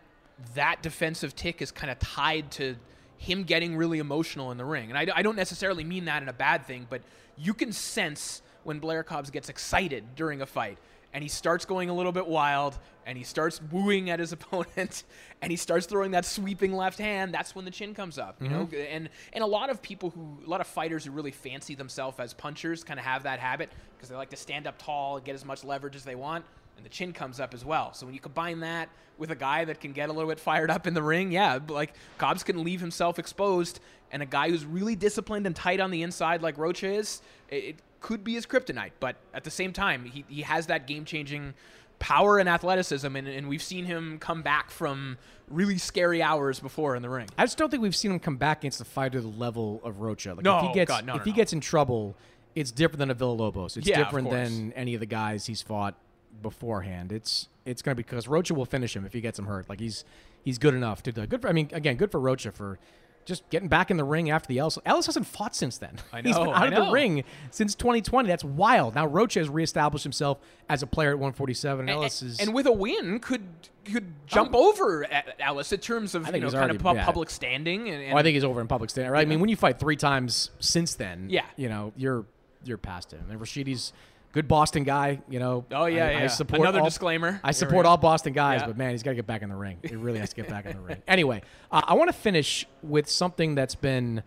[0.56, 2.76] that defensive tick is kind of tied to
[3.18, 4.90] him getting really emotional in the ring.
[4.90, 7.02] And I, I don't necessarily mean that in a bad thing, but
[7.38, 10.78] you can sense when Blair Cobbs gets excited during a fight
[11.14, 15.04] and he starts going a little bit wild and he starts wooing at his opponent
[15.42, 18.50] and he starts throwing that sweeping left hand that's when the chin comes up you
[18.50, 18.72] mm-hmm.
[18.72, 21.76] know and and a lot of people who a lot of fighters who really fancy
[21.76, 25.18] themselves as punchers kind of have that habit because they like to stand up tall
[25.18, 26.44] and get as much leverage as they want
[26.76, 27.94] and the chin comes up as well.
[27.94, 30.72] So when you combine that with a guy that can get a little bit fired
[30.72, 33.80] up in the ring, yeah, like Cobbs can leave himself exposed,
[34.12, 37.78] and a guy who's really disciplined and tight on the inside like Rocha is, it,
[38.04, 38.92] could be his kryptonite.
[39.00, 41.54] But at the same time, he, he has that game changing
[42.00, 45.18] power and athleticism, and, and we've seen him come back from
[45.50, 47.28] really scary hours before in the ring.
[47.38, 50.02] I just don't think we've seen him come back against a fighter the level of
[50.02, 50.34] Rocha.
[50.34, 52.18] Like no, if he gets God, no, if no, he gets in trouble,
[52.56, 53.78] it's different than a Villalobos.
[53.78, 55.96] It's yeah, different than any of the guys he's fought
[56.42, 57.12] beforehand.
[57.12, 59.70] It's it's going to be because Rocha will finish him if he gets him hurt.
[59.70, 60.06] Like he's
[60.44, 61.50] he's good enough to do good for.
[61.50, 62.80] I mean, again, good for Rocha for
[63.26, 64.78] just getting back in the ring after the Ellis.
[64.86, 65.98] Ellis hasn't fought since then.
[66.12, 66.28] I know.
[66.28, 66.86] He's been out I of know.
[66.88, 68.28] the ring since 2020.
[68.28, 68.96] That's wild.
[68.96, 71.82] Now Rocha has reestablished himself as a player at 147.
[71.82, 73.44] And, Ellis is and with a win could
[73.86, 74.70] could jump oh.
[74.70, 75.06] over
[75.40, 77.06] Ellis in terms of you know kind already, of yeah.
[77.06, 77.90] public standing.
[77.90, 79.12] And, and well, I think he's over in public standing.
[79.12, 79.22] Right?
[79.22, 82.26] I mean, when you fight three times since then, yeah, you know you're
[82.66, 83.26] you're past him.
[83.30, 83.94] And Rashidi's
[84.34, 85.22] good Boston guy.
[85.30, 85.66] You know.
[85.72, 86.24] Oh yeah, I, yeah.
[86.24, 87.40] I support Another all, disclaimer.
[87.44, 88.68] I support all Boston guys, yeah.
[88.68, 89.78] but man, he's got to get back in the ring.
[89.82, 91.02] He really has to get back in the ring.
[91.08, 91.42] Anyway,
[91.72, 94.24] uh, I want to finish with something that's been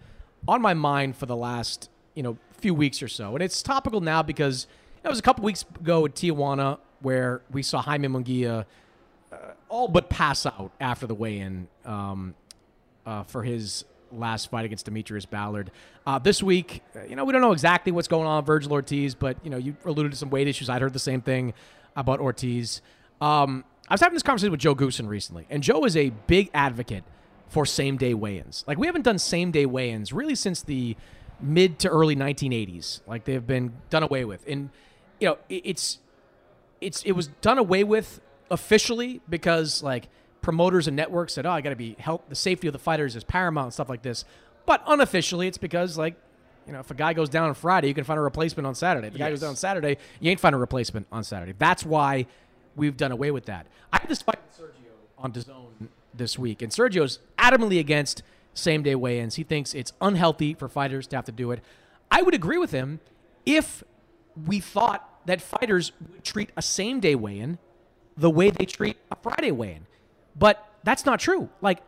[0.48, 4.00] on my mind for the last you know few weeks or so, and it's topical
[4.00, 4.66] now because
[5.04, 8.64] it was a couple weeks ago at Tijuana where we saw Jaime Munguia
[9.30, 9.36] uh,
[9.68, 12.34] all but pass out after the weigh-in um,
[13.04, 15.70] uh, for his last fight against D'Mitrius Ballard.
[16.06, 18.70] Uh, this week, uh, you know, we don't know exactly what's going on with Vergil
[18.72, 20.68] Ortiz, but, you know, you alluded to some weight issues.
[20.68, 21.54] I'd heard the same thing
[21.96, 22.82] about Ortiz.
[23.20, 26.50] Um, I was having this conversation with Joe Goossen recently, and Joe is a big
[26.52, 27.04] advocate
[27.48, 28.64] for same day weigh ins.
[28.66, 30.96] Like, we haven't done same day weigh ins really since the
[31.40, 33.00] mid to early 1980s.
[33.06, 34.44] Like, they've been done away with.
[34.48, 34.70] And,
[35.20, 36.00] you know, it's,
[36.80, 38.20] it's, it was done away with
[38.50, 40.08] officially because, like,
[40.46, 42.28] promoters and networks said, "Oh, I got to be help.
[42.28, 44.24] The safety of the fighters is paramount and stuff like this."
[44.64, 46.14] But unofficially, it's because like
[46.68, 48.76] you know, if a guy goes down on Friday, you can find a replacement on
[48.76, 49.08] Saturday.
[49.08, 49.26] If the yes.
[49.26, 51.52] guy goes down on Saturday, you ain't find a replacement on Saturday.
[51.58, 52.26] That's why
[52.76, 53.66] we've done away with that.
[53.92, 58.22] I had this fight with Sergio on DAZN this week, and Sergio's adamantly against
[58.54, 59.34] same day weigh-ins.
[59.34, 61.60] He thinks it's unhealthy for fighters to have to do it.
[62.08, 63.00] I would agree with him
[63.44, 63.82] if
[64.46, 67.58] we thought that fighters would treat a same day weigh-in
[68.16, 69.86] the way they treat a Friday weigh-in.
[70.38, 71.48] But that's not true.
[71.60, 71.80] Like,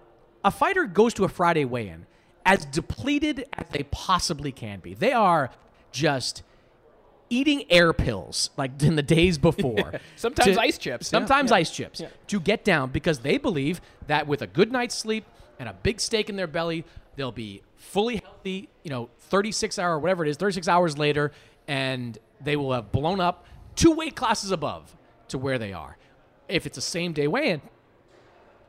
[0.44, 2.07] a fighter goes to a Friday weigh in
[2.49, 4.94] as depleted as they possibly can be.
[4.94, 5.51] They are
[5.92, 6.42] just
[7.28, 10.01] eating air pills like in the days before.
[10.16, 14.40] Sometimes ice chips, Sometimes yeah, ice chips to get down because they believe that with
[14.40, 15.24] a good night's sleep
[15.59, 16.84] and a big steak in their belly,
[17.16, 21.32] they'll be fully healthy, you know, 36 hour, whatever it is, 36 hours later,
[21.66, 23.44] and they will have blown up
[23.76, 24.96] two weight classes above
[25.28, 25.99] to where they are.
[26.49, 27.62] If it's a same day weigh in,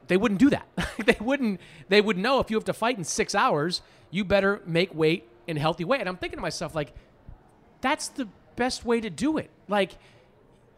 [0.09, 0.67] they wouldn't do that.
[1.05, 1.61] they wouldn't.
[1.87, 3.81] They would know if you have to fight in six hours,
[4.11, 5.99] you better make weight in a healthy way.
[5.99, 6.93] And I'm thinking to myself, like,
[7.79, 9.49] that's the best way to do it.
[9.67, 9.93] Like,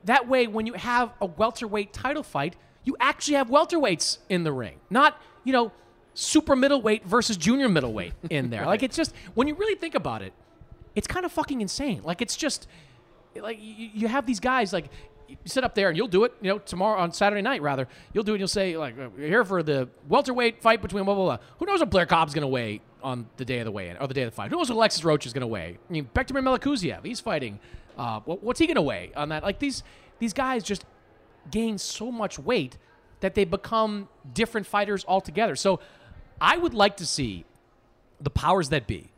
[0.03, 4.51] that way, when you have a welterweight title fight, you actually have welterweights in the
[4.51, 5.71] ring, not you know
[6.13, 8.65] super middleweight versus junior middleweight in there.
[8.65, 10.33] Like, it's just when you really think about it,
[10.93, 12.01] it's kind of fucking insane.
[12.03, 12.67] Like, it's just
[13.35, 14.89] like you, you have these guys like
[15.45, 17.87] sit up there and you'll do it, you know, tomorrow on Saturday night rather.
[18.13, 18.35] You'll do it.
[18.35, 21.37] and You'll say like, uh, "We're here for the welterweight fight between blah blah blah."
[21.59, 24.07] Who knows what Blair Cobb's going to weigh on the day of the weigh-in or
[24.07, 24.51] the day of the fight?
[24.51, 25.77] Who knows what Alexis Rocha is going to weigh?
[25.89, 27.59] I mean, Bektemir Melikuziev, he's fighting.
[27.97, 29.43] Uh, what, what's he going to weigh on that?
[29.43, 29.83] Like these
[30.19, 30.85] these guys just
[31.49, 32.77] gain so much weight
[33.21, 35.55] that they become different fighters altogether.
[35.55, 35.79] So
[36.39, 37.45] I would like to see
[38.19, 39.09] the powers that be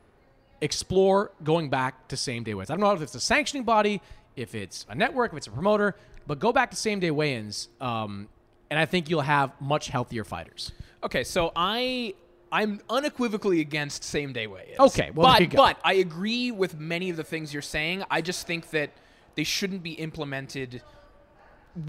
[0.61, 2.69] explore going back to same day weigh-ins.
[2.69, 4.01] I don't know if it's a sanctioning body,
[4.35, 5.95] if it's a network, if it's a promoter,
[6.27, 8.27] but go back to same day weigh-ins, um,
[8.69, 10.71] and I think you'll have much healthier fighters.
[11.03, 12.15] Okay, so I
[12.51, 14.79] I'm unequivocally against same day weigh-ins.
[14.79, 18.03] Okay, well, but but I agree with many of the things you're saying.
[18.09, 18.91] I just think that
[19.35, 20.81] they shouldn't be implemented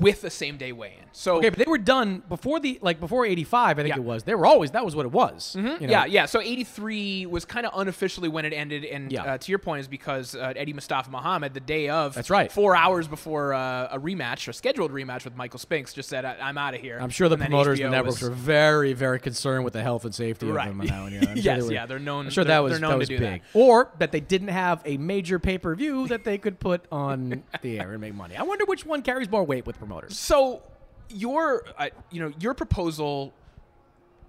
[0.00, 1.04] with a same day weigh-in.
[1.12, 3.78] So Okay, but they were done before the like before '85.
[3.78, 4.00] I think Yeah.
[4.00, 4.22] it was.
[4.22, 5.54] They were always that was what it was.
[5.54, 5.76] you know?
[5.80, 6.26] Yeah, yeah.
[6.26, 8.84] So 83 was kind of unofficially when it ended.
[8.84, 9.22] And Yeah.
[9.34, 12.50] uh, to your point, is because uh, Eddie Mustafa Muhammad, the day of, That's right.
[12.50, 16.36] four hours before uh, a rematch, a scheduled rematch with Michael Spinks, just said, I-
[16.40, 16.98] I'm out of here.
[17.00, 19.82] I'm sure the And promoters and the networks was- were very, very concerned with the
[19.82, 20.68] health and safety Right.
[20.68, 20.80] of them.
[20.80, 21.18] on that one, yeah.
[21.28, 22.90] I'm sure Yes, they were- yeah, they're known- I'm sure they're- that was they're known
[22.90, 23.58] that to was do big, that.
[23.58, 27.42] or that they didn't have a major pay per view that they could put on
[27.62, 28.36] the air and make money.
[28.36, 30.18] I wonder which one carries more weight with promoters.
[30.18, 30.62] So
[31.08, 33.32] your, uh, you know, your proposal,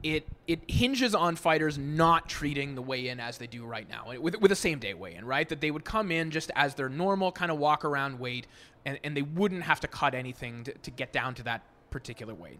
[0.03, 4.39] it it hinges on fighters not treating the weigh-in as they do right now, with
[4.39, 5.47] with a same day weigh-in, right?
[5.49, 8.45] That they would come in just as their normal kind of walk around weight,
[8.85, 12.33] and, and they wouldn't have to cut anything to, to get down to that particular
[12.33, 12.59] weight.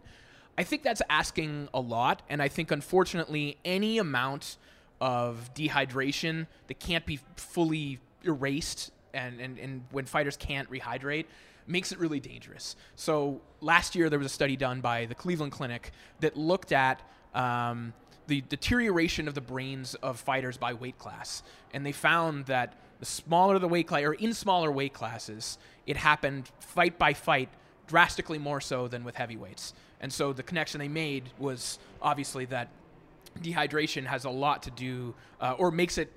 [0.58, 4.58] I think that's asking a lot, and I think unfortunately any amount
[5.02, 11.26] of dehydration that can't be fully erased and, and, and when fighters can't rehydrate
[11.68, 12.76] makes it really dangerous.
[12.95, 17.01] So last year there was a study done by the Cleveland Clinic that looked at
[17.34, 17.93] um,
[18.28, 21.43] the deterioration of the brains of fighters by weight class,
[21.74, 25.97] and they found that the smaller the weight class, or in smaller weight classes, it
[25.97, 27.49] happened fight by fight
[27.88, 29.74] drastically more so than with heavyweights.
[30.01, 32.70] And so the connection they made was obviously that
[33.41, 36.11] dehydration has a lot to do, uh, or makes it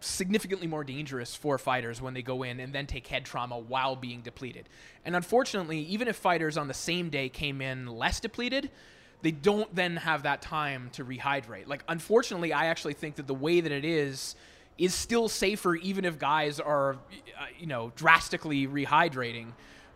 [0.00, 3.96] significantly more dangerous for fighters when they go in and then take head trauma while
[3.96, 4.68] being depleted.
[5.04, 8.70] And unfortunately, even if fighters on the same day came in less depleted,
[9.22, 11.66] they don't then have that time to rehydrate.
[11.66, 14.36] Like, unfortunately, I actually think that the way that it is
[14.76, 19.52] is still safer, even if guys are, uh, you know, drastically rehydrating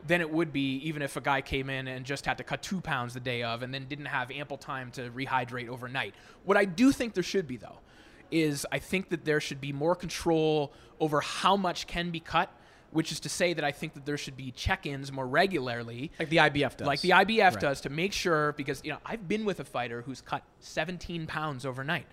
[0.07, 2.63] than it would be even if a guy came in and just had to cut
[2.63, 6.15] two pounds the day of and then didn't have ample time to rehydrate overnight.
[6.45, 7.81] What I do think there should be, though,
[8.31, 12.51] is I think that there should be more control over how much can be cut,
[12.91, 16.11] which is to say that I think that there should be check ins more regularly.
[16.19, 16.87] Like the IBF does.
[16.87, 17.61] Like the IBF Right.
[17.61, 21.27] does to make sure, because, you know, I've been with a fighter who's cut 17
[21.27, 22.07] pounds overnight.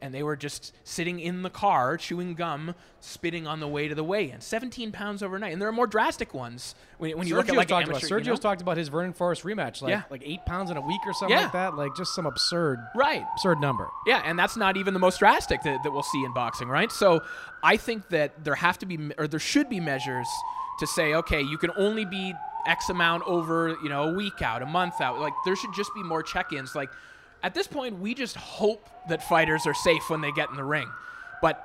[0.00, 3.96] And they were just sitting in the car, chewing gum, spitting on the way to
[3.96, 4.40] the weigh-in.
[4.40, 7.66] 17 pounds overnight, and there are more drastic ones when, when you look at like
[7.66, 8.06] talked amateur.
[8.06, 8.50] about, you Sergio's know?
[8.50, 10.02] talked about his Vernon Forrest rematch, like Yeah.
[10.08, 11.44] like eight pounds in a week or something Yeah.
[11.44, 13.24] like that, like just some absurd, Right.
[13.32, 13.88] absurd number.
[14.06, 16.92] Yeah, and that's not even the most drastic that, that we'll see in boxing, right?
[16.92, 17.20] So
[17.64, 20.28] I think that there have to be, or there should be measures
[20.78, 22.34] to say, okay, you can only be
[22.66, 25.18] X amount over, you know, a week out, a month out.
[25.18, 26.74] Like there should just be more check-ins.
[26.76, 26.90] Like
[27.42, 30.64] at this point, we just hope that fighters are safe when they get in the
[30.64, 30.88] ring.
[31.40, 31.64] But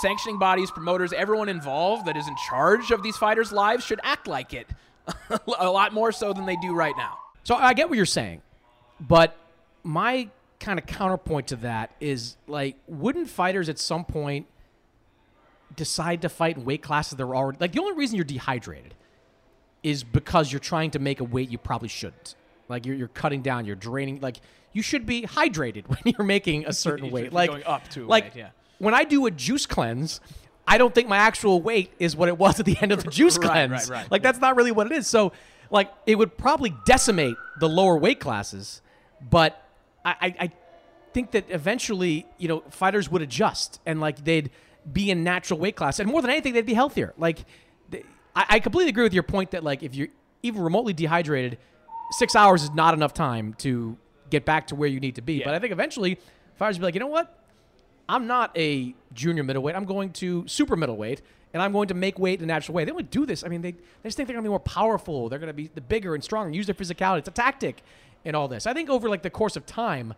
[0.00, 4.26] sanctioning bodies, promoters, everyone involved that is in charge of these fighters' lives should act
[4.26, 4.66] like it
[5.58, 7.18] a lot more so than they do right now.
[7.44, 8.42] So I get what you're saying,
[9.00, 9.36] but
[9.82, 10.28] my
[10.60, 14.46] kind of counterpoint to that is like, wouldn't fighters at some point
[15.74, 18.94] decide to fight in weight classes they're already like the only reason you're dehydrated
[19.82, 22.34] is because you're trying to make a weight you probably shouldn't.
[22.68, 24.20] Like you're, you're cutting down, you're draining.
[24.20, 24.40] Like
[24.72, 27.32] you should be hydrated when you're making a certain weight.
[27.32, 28.50] Like going up to like weight, yeah.
[28.78, 30.20] when I do a juice cleanse,
[30.66, 33.10] I don't think my actual weight is what it was at the end of the
[33.18, 33.90] juice Right, cleanse.
[33.90, 34.10] right, right.
[34.10, 35.06] Like that's not really what it is.
[35.06, 35.32] So
[35.70, 38.80] like it would probably decimate the lower weight classes,
[39.30, 39.62] but
[40.04, 40.52] I, I, I
[41.12, 44.50] think that eventually, you know, fighters would adjust and like they'd
[44.90, 47.14] be in natural weight class, and more than anything, they'd be healthier.
[47.16, 47.44] Like,
[47.88, 48.02] they,
[48.34, 50.08] I, I completely agree with your point that like if you're
[50.42, 51.58] even remotely dehydrated,
[52.10, 53.96] six hours is not enough time to
[54.32, 55.34] get back to where you need to be.
[55.34, 55.44] Yeah.
[55.44, 56.18] But I think eventually,
[56.56, 57.38] fighters will be like, you know what?
[58.08, 59.76] I'm not a junior middleweight.
[59.76, 61.22] I'm going to super middleweight,
[61.52, 62.84] and I'm going to make weight in a natural way.
[62.84, 63.44] They to do this.
[63.44, 65.28] I mean, they, they just think they're going to be more powerful.
[65.28, 67.18] They're going to be the bigger and stronger, use their physicality.
[67.18, 67.82] It's a tactic
[68.24, 68.66] in all this.
[68.66, 70.14] I think over like the course of time,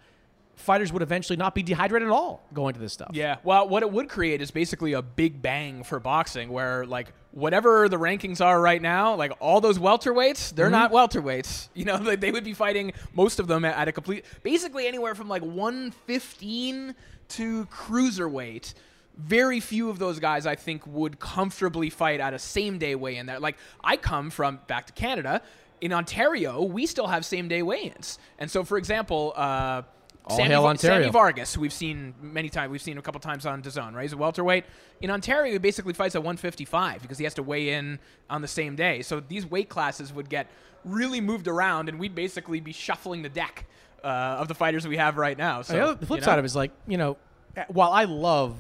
[0.57, 3.11] fighters would eventually not be dehydrated at all going to this stuff.
[3.13, 3.37] Yeah.
[3.43, 7.89] Well, what it would create is basically a big bang for boxing where, like, whatever
[7.89, 11.69] the rankings are right now, like, all those welterweights, they're not welterweights.
[11.75, 14.87] You know, they, they would be fighting most of them at, at a complete, basically
[14.87, 16.95] anywhere from like 115
[17.29, 18.75] to cruiserweight.
[19.17, 23.17] Very few of those guys, I think, would comfortably fight at a same day weigh
[23.17, 23.41] in there.
[23.41, 25.43] Like, I come from back to Canada.
[25.81, 28.19] In Ontario, we still have same day weigh ins.
[28.39, 29.83] And so, for example, uh,
[30.27, 31.03] All Sammy, hail Ontario.
[31.03, 32.71] Sammy Vargas, we've seen many times.
[32.71, 34.03] We've seen a couple times on DAZN, right?
[34.03, 34.65] He's a welterweight.
[35.03, 37.99] In Ontario, he basically fights at 155 because he has to weigh in
[38.31, 39.03] on the same day.
[39.03, 40.51] So these weight classes would get
[40.85, 43.67] really moved around, and we'd basically be shuffling the deck
[44.03, 45.61] uh, of the fighters we have right now.
[45.61, 46.25] So the, flip you know?
[46.25, 47.19] side of it is like, you know,
[47.57, 48.55] eh, while I love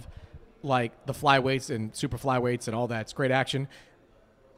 [0.62, 3.68] like the flyweights and super flyweights and all that, it's great action.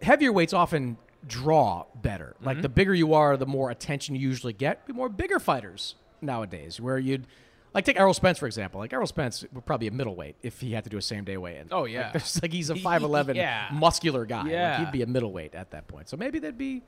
[0.03, 0.97] Heavier weights often
[1.27, 2.35] draw better.
[2.37, 2.47] Mm-hmm.
[2.47, 4.87] Like the bigger you are, the more attention you usually get.
[4.89, 7.27] The more bigger fighters nowadays, where you'd
[7.75, 8.81] like take Errol Spence for example.
[8.81, 11.25] Like Errol Spence would probably be a middleweight if he had to do a same
[11.25, 11.69] day weigh in.
[11.71, 12.11] Oh, yeah.
[12.15, 13.69] like, like he's a five eleven Yeah.
[13.73, 14.43] muscular guy.
[14.43, 14.79] Like, Yeah.
[14.85, 16.09] he'd be a middleweight at that point.
[16.09, 16.83] So maybe they'd be.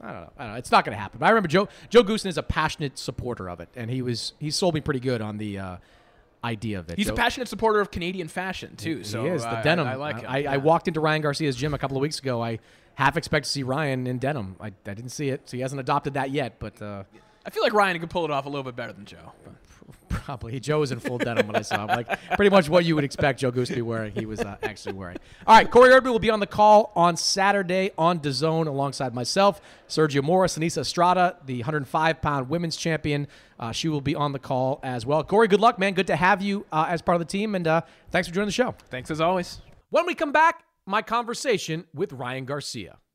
[0.00, 0.32] I don't know.
[0.38, 0.58] I don't know.
[0.58, 1.20] It's not going to happen.
[1.20, 4.32] But I remember Joe Joe Goossen is a passionate supporter of it, and he was
[4.40, 5.76] he sold me pretty good on the uh,
[6.42, 6.98] idea of it.
[6.98, 8.98] He's a passionate supporter of Canadian fashion too.
[8.98, 9.86] he so is the I- denim.
[9.86, 10.24] I, I like it.
[10.26, 12.42] I, I walked into Ryan Garcia's gym a couple of weeks ago.
[12.42, 12.58] I
[12.94, 14.56] half expect to see Ryan in denim.
[14.60, 16.56] I, I didn't see it, so he hasn't adopted that yet.
[16.58, 17.04] But uh,
[17.46, 19.32] I feel like Ryan could pull it off a little bit better than Joe.
[20.08, 21.88] probably Joe was in full denim when I saw him.
[21.88, 24.12] Like pretty much what you would expect Joe Goose to be wearing.
[24.12, 25.18] He was uh, actually wearing.
[25.46, 29.60] All right, Corey Erdman will be on the call on Saturday on DAZN alongside myself,
[29.88, 33.26] Sergio Mora, Seniesa Estrada, the 105 pound women's champion.
[33.58, 35.22] Uh, she will be on the call as well.
[35.22, 35.94] Corey, good luck, man.
[35.94, 38.48] Good to have you uh, as part of the team, and uh, thanks for joining
[38.48, 38.74] the show.
[38.90, 39.60] Thanks as always.
[39.90, 42.98] When we come back, my conversation with Ryan Garcia.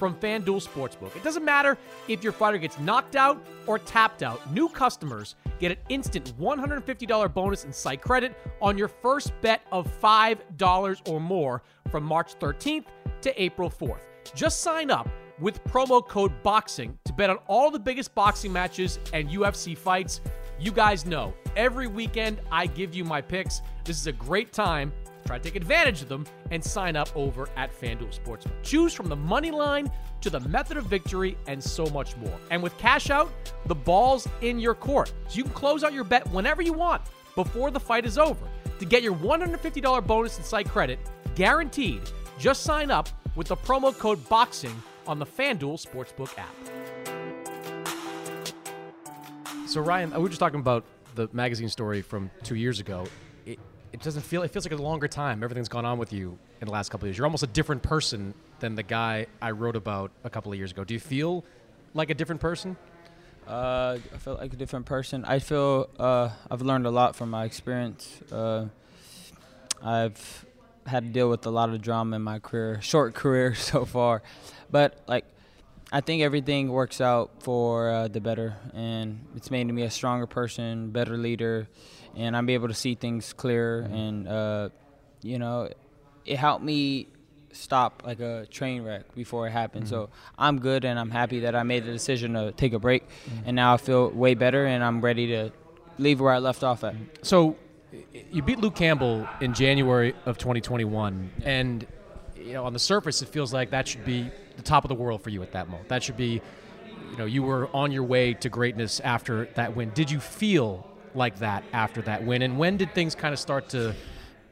[0.00, 1.14] from FanDuel Sportsbook.
[1.14, 1.76] It doesn't matter
[2.08, 7.34] if your fighter gets knocked out or tapped out, new customers get an instant $150
[7.34, 12.86] bonus in site credit on your first bet of $5 or more from March 13th
[13.20, 14.00] to April 4th.
[14.34, 15.06] Just sign up
[15.38, 20.22] with promo code BOXING to bet on all the biggest boxing matches and UFC fights.
[20.58, 23.60] You guys know, every weekend I give you my picks.
[23.84, 24.92] This is a great time
[25.26, 28.52] Try to take advantage of them and sign up over at FanDuel Sportsbook.
[28.62, 29.90] Choose from the money line
[30.20, 32.36] to the method of victory and so much more.
[32.50, 33.30] And with cash out,
[33.66, 35.12] the ball's in your court.
[35.28, 37.02] So you can close out your bet whenever you want
[37.34, 38.46] before the fight is over.
[38.78, 40.98] To get your $150 bonus in site credit,
[41.34, 42.02] guaranteed,
[42.38, 44.74] just sign up with the promo code BOXING
[45.06, 46.54] on the FanDuel Sportsbook app.
[49.66, 53.06] So Ryan, we were just talking about the magazine story from two years ago.
[53.92, 55.42] It, doesn't feel it feels like a longer time.
[55.42, 57.18] Everything's gone on with you in the last couple of years.
[57.18, 60.70] You're almost a different person than the guy I wrote about a couple of years
[60.70, 60.84] ago.
[60.84, 61.44] Do you feel
[61.94, 62.76] like a different person?
[63.46, 65.24] Uh, I feel like a different person.
[65.24, 68.20] I feel uh, I've learned a lot from my experience.
[68.30, 68.66] Uh,
[69.82, 70.46] I've
[70.86, 74.22] had to deal with a lot of drama in my career, short career so far,
[74.70, 75.24] but like
[75.92, 80.26] I think everything works out for uh, the better, and it's made me a stronger
[80.26, 81.66] person, better leader,
[82.16, 83.80] and I'm able to see things clearer.
[83.80, 84.70] And uh,
[85.22, 85.68] you know,
[86.24, 87.08] it helped me
[87.52, 89.84] stop like a train wreck before it happened.
[89.84, 89.94] Mm-hmm.
[89.94, 93.08] So I'm good, and I'm happy that I made the decision to take a break,
[93.08, 93.46] mm-hmm.
[93.46, 95.50] and now I feel way better, and I'm ready to
[95.98, 96.94] leave where I left off at.
[97.22, 97.56] So
[98.30, 101.86] you beat Luke Campbell in January of 2021, and
[102.36, 104.94] you know on the surface it feels like that should be the top of the
[104.94, 105.88] world for you at that moment.
[105.88, 106.40] That should be,
[107.10, 109.90] you know, you were on your way to greatness after that win.
[109.94, 112.42] Did you feel like that after that win?
[112.42, 113.94] And when did things kind of start to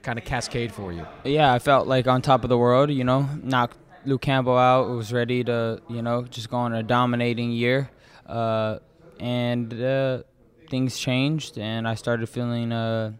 [0.02, 1.06] kind of cascade for you?
[1.24, 4.88] Yeah, I felt like on top of the world, you know, knocked Luke Campbell out,
[4.88, 7.90] was ready to, you know, just go on a dominating year.
[8.26, 8.78] Uh,
[9.20, 10.22] and uh,
[10.70, 12.72] things changed, and I started feeling.
[12.72, 13.12] Uh,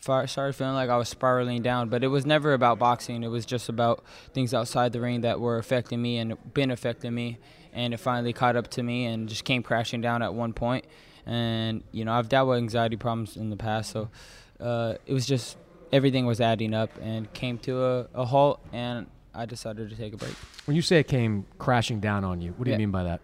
[0.00, 1.88] started feeling like I was spiraling down.
[1.88, 3.22] But it was never about boxing.
[3.22, 7.14] It was just about things outside the ring that were affecting me and been affecting
[7.14, 7.38] me.
[7.72, 10.86] And it finally caught up to me and just came crashing down at one point.
[11.30, 14.10] And you know, I've dealt with anxiety problems in the past, so
[14.58, 15.56] uh, it was just
[15.92, 18.60] everything was adding up and came to a, a, halt.
[18.72, 20.34] And I decided to take a break.
[20.64, 22.74] When you say it came crashing down on you, what do yeah.
[22.74, 23.20] you mean by that?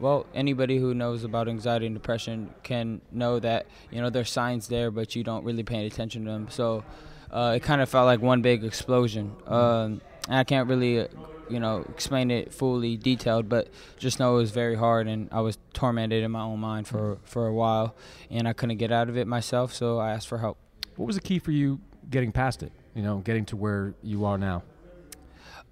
[0.00, 4.68] Well, anybody who knows about anxiety and depression can know that you know there's signs
[4.68, 6.48] there, but you don't really pay attention to them.
[6.48, 6.82] So
[7.30, 9.36] uh, it kind of felt like one big explosion.
[9.46, 11.08] Um, and I can't really,
[11.48, 13.68] you know, explain it fully detailed, but
[13.98, 17.18] just know it was very hard, and I was tormented in my own mind for
[17.24, 17.94] for a while,
[18.30, 19.72] and I couldn't get out of it myself.
[19.72, 20.58] So I asked for help.
[20.96, 21.80] What was the key for you
[22.10, 22.72] getting past it?
[22.94, 24.62] You know, getting to where you are now.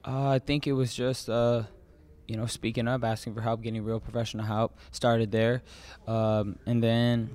[0.04, 1.28] Uh, I think it was just.
[1.28, 1.64] Uh,
[2.28, 4.78] you know, speaking up, asking for help, getting real professional help.
[4.90, 5.62] Started there,
[6.06, 7.28] um, and then,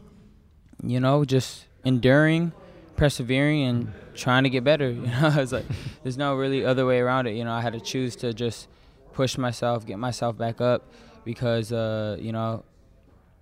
[0.81, 2.51] you know, just enduring,
[2.95, 4.89] persevering, and trying to get better.
[4.97, 5.65] You know, it's like
[6.03, 7.35] there's no really other way around it.
[7.35, 8.67] You know, I had to choose to just
[9.13, 10.91] push myself, get myself back up,
[11.23, 12.65] because uh, you know,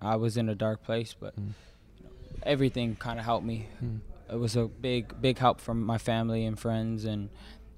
[0.00, 1.52] I was in a dark place, but mm.
[1.98, 2.10] you know,
[2.42, 3.68] everything kind of helped me.
[3.82, 4.00] Mm.
[4.30, 7.30] It was a big, big help from my family and friends, and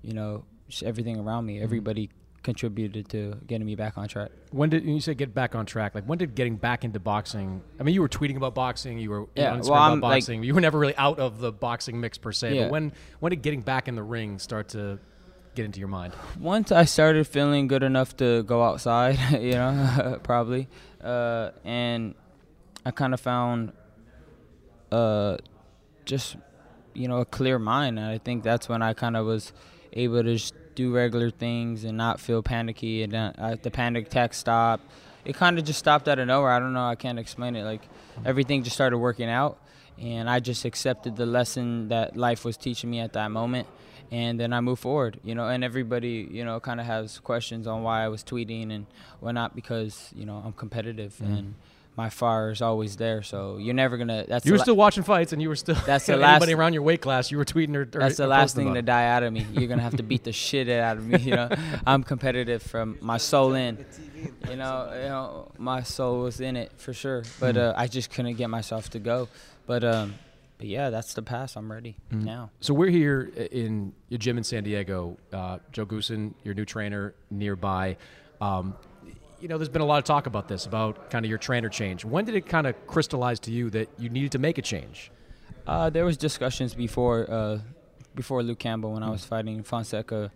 [0.02, 1.58] you know, just everything around me.
[1.58, 1.62] Mm.
[1.62, 2.10] Everybody
[2.42, 4.30] contributed to getting me back on track.
[4.50, 5.94] When did you say get back on track?
[5.94, 7.62] Like when did getting back into boxing?
[7.78, 10.40] I mean, you were tweeting about boxing, you were yeah, well, about boxing.
[10.40, 12.54] Like, you were never really out of the boxing mix per se.
[12.54, 12.64] Yeah.
[12.64, 14.98] But when when did getting back in the ring start to
[15.54, 16.14] get into your mind?
[16.38, 20.68] Once I started feeling good enough to go outside, you know, probably,
[21.02, 22.14] uh, and
[22.86, 23.72] I kind of found
[24.92, 25.36] uh,
[26.04, 26.36] just
[26.94, 29.52] you know a clear mind, and I think that's when I kind of was
[29.92, 33.02] able to just do regular things and not feel panicky.
[33.02, 34.84] And uh, the panic attack stopped.
[35.24, 36.52] It kind of just stopped out of nowhere.
[36.52, 36.86] I don't know.
[36.86, 37.64] I can't explain it.
[37.64, 37.82] Like
[38.24, 39.58] everything just started working out,
[40.00, 43.66] and I just accepted the lesson that life was teaching me at that moment.
[44.12, 45.48] And then I moved forward, you know.
[45.48, 48.86] And everybody, you know, kind of has questions on why I was tweeting and
[49.18, 51.34] whatnot because you know I'm competitive mm-hmm.
[51.34, 51.54] and
[51.98, 53.24] my fire is always there.
[53.24, 54.24] So you're never gonna.
[54.28, 55.74] That's you were la- still watching fights, and you were still.
[55.84, 56.36] That's the last.
[56.36, 57.82] Anybody around your weight class, you were tweeting or.
[57.82, 59.44] or that's the last thing to die out of me.
[59.52, 61.18] You're gonna have to beat the shit out of me.
[61.18, 61.48] You know,
[61.84, 63.84] I'm competitive from my soul in.
[64.48, 67.68] You know, you know, my soul was in it for sure, but mm.
[67.68, 69.26] uh, I just couldn't get myself to go.
[69.66, 70.14] But um,
[70.56, 71.56] but yeah, that's the pass.
[71.56, 72.22] I'm ready mm.
[72.22, 72.50] now.
[72.60, 75.16] So we're here in your gym in San Diego.
[75.32, 77.96] Uh, Joe Goossen, your new trainer, nearby.
[78.40, 78.76] Um,
[79.40, 81.68] you know, there's been a lot of talk about this, about kind of your trainer
[81.68, 82.04] change.
[82.04, 85.10] When did it kind of crystallize to you that you needed to make a change?
[85.66, 87.58] Uh, there was discussions before uh,
[88.14, 90.32] before Luke Campbell when I was fighting Fonseca.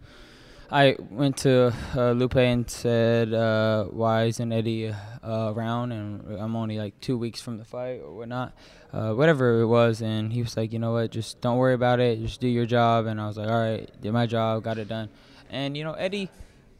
[0.70, 6.54] I went to uh, Lupe and said, uh, "Why isn't Eddie uh, around?" And I'm
[6.54, 8.54] only like two weeks from the fight or whatnot,
[8.92, 10.00] uh, whatever it was.
[10.00, 11.10] And he was like, "You know what?
[11.10, 12.20] Just don't worry about it.
[12.20, 14.88] Just do your job." And I was like, "All right, did my job, got it
[14.88, 15.08] done."
[15.50, 16.30] And you know, Eddie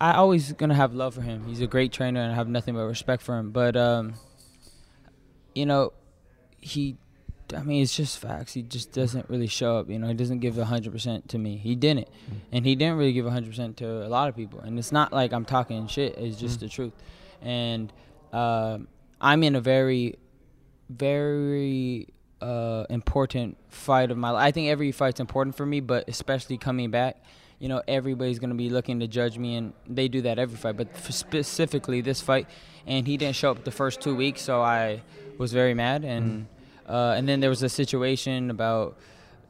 [0.03, 1.47] I always gonna have love for him.
[1.47, 3.51] He's a great trainer, and I have nothing but respect for him.
[3.53, 4.15] But um,
[5.55, 5.93] you know,
[6.61, 6.97] he
[7.55, 8.55] I mean, it's just facts.
[8.55, 9.91] He just doesn't really show up.
[9.91, 11.57] You know, he doesn't give hundred percent to me.
[11.57, 12.37] He didn't, Mm.
[12.53, 14.61] and he didn't really give hundred percent to a lot of people.
[14.61, 16.17] And it's not like I'm talking shit.
[16.19, 16.61] It's just Mm.
[16.61, 16.93] the truth.
[17.41, 17.93] And
[18.33, 18.89] um
[19.21, 20.17] I'm in a very,
[20.91, 22.09] very
[22.41, 24.43] uh, important fight of my life.
[24.45, 27.23] I think every fight's important for me, but especially coming back.
[27.63, 30.77] You know, everybody's gonna be looking to judge me, and they do that every fight.
[30.77, 32.49] But specifically this fight,
[32.89, 35.03] and he didn't show up the first two weeks, so I
[35.39, 36.05] was very mad.
[36.05, 36.49] And
[36.89, 38.97] uh, and then there was a situation about,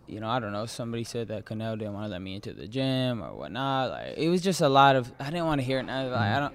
[0.06, 0.66] you know, I don't know.
[0.66, 3.90] Somebody said that Canelo didn't want to let me into the gym or whatnot.
[3.92, 5.10] Like it was just a lot of.
[5.18, 5.88] I didn't want to hear it.
[5.88, 6.54] I, like, I don't.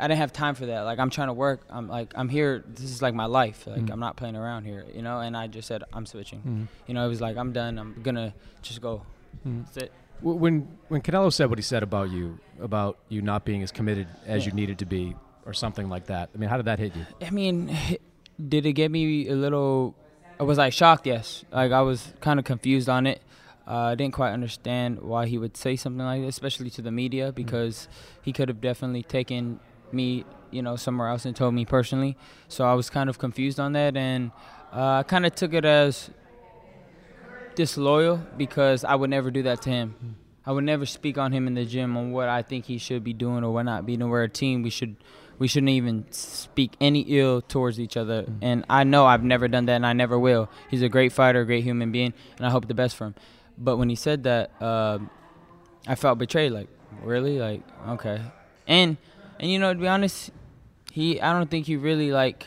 [0.00, 0.80] I didn't have time for that.
[0.80, 1.60] Like I'm trying to work.
[1.70, 2.64] I'm like I'm here.
[2.66, 3.64] This is like my life.
[3.66, 3.92] Like Mhm.
[3.92, 5.20] I'm not playing around here, you know.
[5.20, 6.40] And I just said I'm switching.
[6.42, 6.88] Mhm.
[6.88, 7.78] You know, it was like I'm done.
[7.78, 9.02] I'm gonna just go.
[9.46, 9.64] Mhm.
[9.66, 9.92] That's it.
[10.20, 14.06] When when Canelo said what he said about you, about you not being as committed
[14.26, 14.50] as Yeah.
[14.50, 15.14] you needed to be,
[15.44, 16.30] or something like that.
[16.34, 17.04] I mean, how did that hit you?
[17.26, 17.76] I mean,
[18.48, 19.94] did it get me a little?
[20.38, 21.06] I was I shocked?
[21.06, 21.44] Yes.
[21.52, 23.20] Like I was kind of confused on it.
[23.68, 26.92] Uh, I didn't quite understand why he would say something like that, especially to the
[26.92, 27.88] media, because
[28.22, 29.58] he could have definitely taken
[29.90, 32.16] me, you know, somewhere else and told me personally.
[32.48, 34.30] So I was kind of confused on that, and
[34.72, 36.10] uh, I kind of took it as
[37.56, 40.16] disloyal because I would never do that to him.
[40.44, 43.02] I would never speak on him in the gym on what I think he should
[43.02, 44.08] be doing or what not be doing.
[44.08, 44.62] We're a team.
[44.62, 44.96] We should
[45.38, 48.26] we shouldn't even speak any ill towards each other.
[48.40, 50.48] And I know I've never done that, and I never will.
[50.70, 53.14] He's a great fighter, a great human being, and I hope the best for him.
[53.58, 54.98] But when he said that, uh,
[55.86, 56.52] I felt betrayed.
[56.52, 56.68] Like
[57.02, 58.22] really, like okay.
[58.66, 58.96] And
[59.40, 60.30] and you know to be honest,
[60.92, 62.46] he I don't think he really like.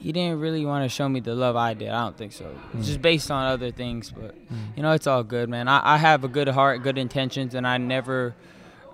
[0.00, 1.90] He didn't really want to show me the love I did.
[1.90, 2.46] I don't think so.
[2.74, 2.82] Mm.
[2.84, 4.76] Just based on other things, but Mm.
[4.76, 5.68] you know it's all good, man.
[5.68, 8.34] I, I have a good heart, good intentions, and I never,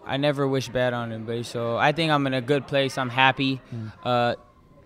[0.04, 1.44] I never wish bad on anybody.
[1.44, 2.98] So I think I'm in a good place.
[2.98, 3.60] I'm happy.
[3.72, 3.92] Mm.
[4.04, 4.34] Uh,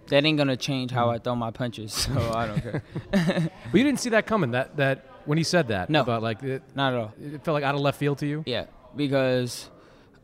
[0.08, 2.82] that ain't gonna change how I throw my punches, so I don't care.
[3.12, 4.50] But you didn't see that coming.
[4.50, 5.88] That that when he said that.
[5.88, 6.02] No.
[6.02, 7.12] About like it, Not at all.
[7.18, 8.42] It felt like out of left field to you.
[8.44, 9.70] Yeah, because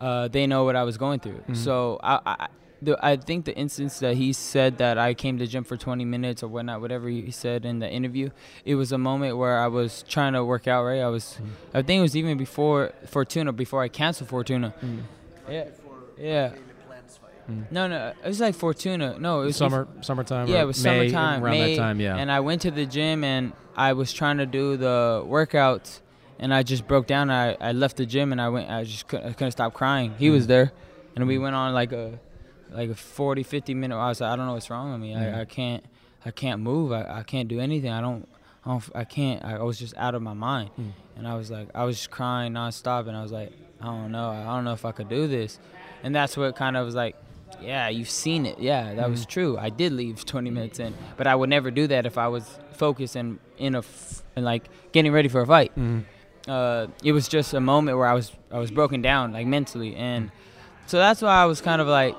[0.00, 1.40] uh, they know what I was going through.
[1.48, 1.56] Mhm.
[1.56, 2.46] So I, I,
[2.82, 5.76] the, I think the instance that he said that I came to the gym for
[5.76, 8.30] 20 minutes or whatnot, whatever he said in the interview,
[8.64, 10.84] it was a moment where I was trying to work out.
[10.84, 11.38] Right, I was,
[11.72, 14.74] I think it was even before Fortuna, before I canceled Fortuna.
[14.84, 15.02] Mm.
[15.50, 15.64] Yeah,
[16.18, 16.52] yeah.
[17.70, 19.18] No, no, it was like Fortuna.
[19.20, 21.44] No, it was Summer- bef- summertime Yeah, it was May, summertime.
[21.44, 22.16] around that time, yeah.
[22.16, 26.00] And I went to the gym and I was trying to do the workouts,
[26.40, 27.30] and I just broke down.
[27.30, 28.68] I, I left the gym and I went.
[28.68, 30.14] I just couldn't, I couldn't stop crying.
[30.18, 30.48] He was Mm.
[30.48, 30.72] there,
[31.14, 32.18] and we went on like a
[32.76, 33.96] like a 40, 50 minute.
[33.96, 35.12] I was like, I don't know what's wrong with me.
[35.12, 35.36] Yeah.
[35.38, 35.84] I, I can't
[36.24, 36.92] I can't move.
[36.92, 37.90] I, I can't do anything.
[37.90, 38.28] I don't.
[38.64, 39.44] I, don't, I can't.
[39.44, 40.90] I was just out of my mind, Mm.
[41.16, 44.10] and I was like, I was just crying nonstop, and I was like, I don't
[44.10, 44.30] know.
[44.30, 45.60] I don't know if I could do this,
[46.02, 47.14] and that's what kind of was like.
[47.62, 48.58] Yeah, you've seen it.
[48.58, 49.28] Yeah, that was Mhm.
[49.28, 49.56] true.
[49.56, 52.58] I did leave 20 minutes in, but I would never do that if I was
[52.72, 55.72] focused and in a f- and like getting ready for a fight.
[55.78, 56.02] Mhm.
[56.48, 59.94] Uh, it was just a moment where I was I was broken down like mentally,
[59.94, 60.32] and
[60.86, 62.16] so that's why I was kind of like,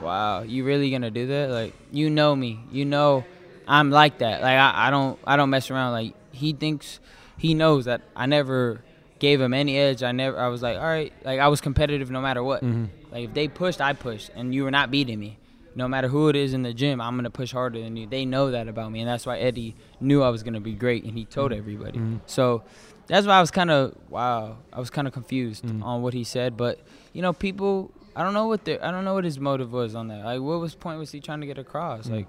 [0.00, 1.50] wow, you really gonna do that?
[1.50, 3.24] Like you know me, you know
[3.66, 4.40] I'm like that.
[4.42, 5.92] Like I, I don't I don't mess around.
[5.92, 7.00] Like he thinks
[7.36, 8.80] he knows that I never
[9.18, 10.02] gave him any edge.
[10.02, 12.62] I never I was like, all right, like I was competitive no matter what.
[12.62, 12.88] Mhm.
[13.10, 15.38] Like if they pushed, I pushed, and you were not beating me.
[15.74, 18.06] No matter who it is in the gym, I'm gonna push harder than you.
[18.06, 21.04] They know that about me, and that's why Eddie knew I was gonna be great,
[21.04, 21.98] and he told everybody.
[21.98, 22.20] Mhm.
[22.26, 22.62] So
[23.06, 24.56] that's why I was kind of wow.
[24.72, 25.82] I was kind of confused Mhm.
[25.84, 26.80] on what he said, but
[27.12, 27.90] you know, people.
[28.18, 30.24] I don't know what their I don't know what his motive was on that.
[30.24, 32.08] Like, what was point was he trying to get across?
[32.08, 32.16] Mm.
[32.16, 32.26] Like,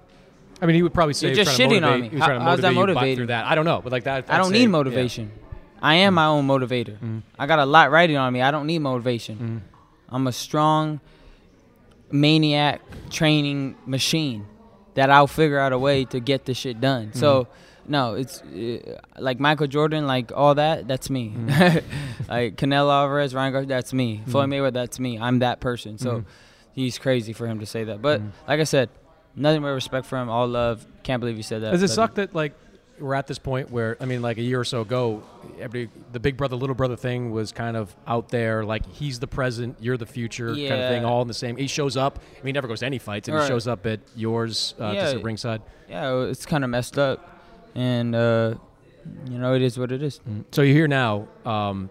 [0.62, 2.08] I mean, he would probably say You're just shitting on me.
[2.08, 3.16] he was How- trying to how's that motivate motivating?
[3.16, 3.46] through that.
[3.46, 4.30] I don't know, but like that.
[4.30, 4.66] I don't need yeah.
[4.66, 4.70] Mm.
[4.70, 5.32] motivation.
[5.82, 7.22] I am my own motivator.
[7.38, 8.40] I got a lot riding on me.
[8.40, 9.64] I don't need motivation.
[9.66, 10.14] Mm.
[10.14, 11.00] I'm a strong
[12.12, 14.46] maniac training machine
[14.94, 17.14] that I'll figure out a way to get the shit done.
[17.14, 17.48] So,
[17.90, 20.88] no, it's uh, like Michael Jordan, like all that.
[20.88, 21.34] That's me.
[22.28, 24.22] like Canelo Alvarez, Ryan Garcia, that's me.
[24.28, 24.54] Floyd Mhm.
[24.54, 25.18] Mayweather, that's me.
[25.18, 25.98] I'm that person.
[25.98, 26.24] So, Mhm.
[26.72, 28.00] he's crazy for him to say that.
[28.00, 28.88] But like I said,
[29.36, 30.28] nothing but respect for him.
[30.28, 30.86] All love.
[31.02, 31.72] Can't believe you said that.
[31.72, 32.52] Does it suck that like
[32.98, 35.22] we're at this point where I mean, like a year or so ago,
[35.58, 38.62] every the big brother little brother thing was kind of out there.
[38.62, 41.56] Like he's the present, you're the future, kind of thing, all in the same.
[41.56, 42.18] He shows up.
[42.18, 43.44] I mean, he never goes to any fights, and Right.
[43.44, 45.00] he shows up at yours uh, Yeah.
[45.04, 45.62] just at ringside.
[45.88, 47.29] Yeah, it's kind of messed up,
[47.74, 48.54] and uh,
[49.28, 50.20] you know it is what it is.
[50.52, 51.28] So you're here now.
[51.44, 51.90] Um,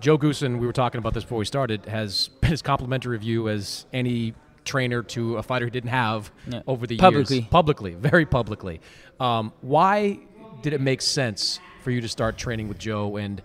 [0.00, 3.22] Joe Goossen, we were talking about this before we started, has been as complimentary of
[3.22, 6.62] you as any trainer to a fighter he didn't have Yeah.
[6.66, 7.38] over the Publicly.
[7.38, 7.48] years.
[7.48, 8.80] Publicly, very publicly.
[9.18, 10.20] Um, why
[10.62, 13.16] did it make sense for you to start training with Joe?
[13.16, 13.40] And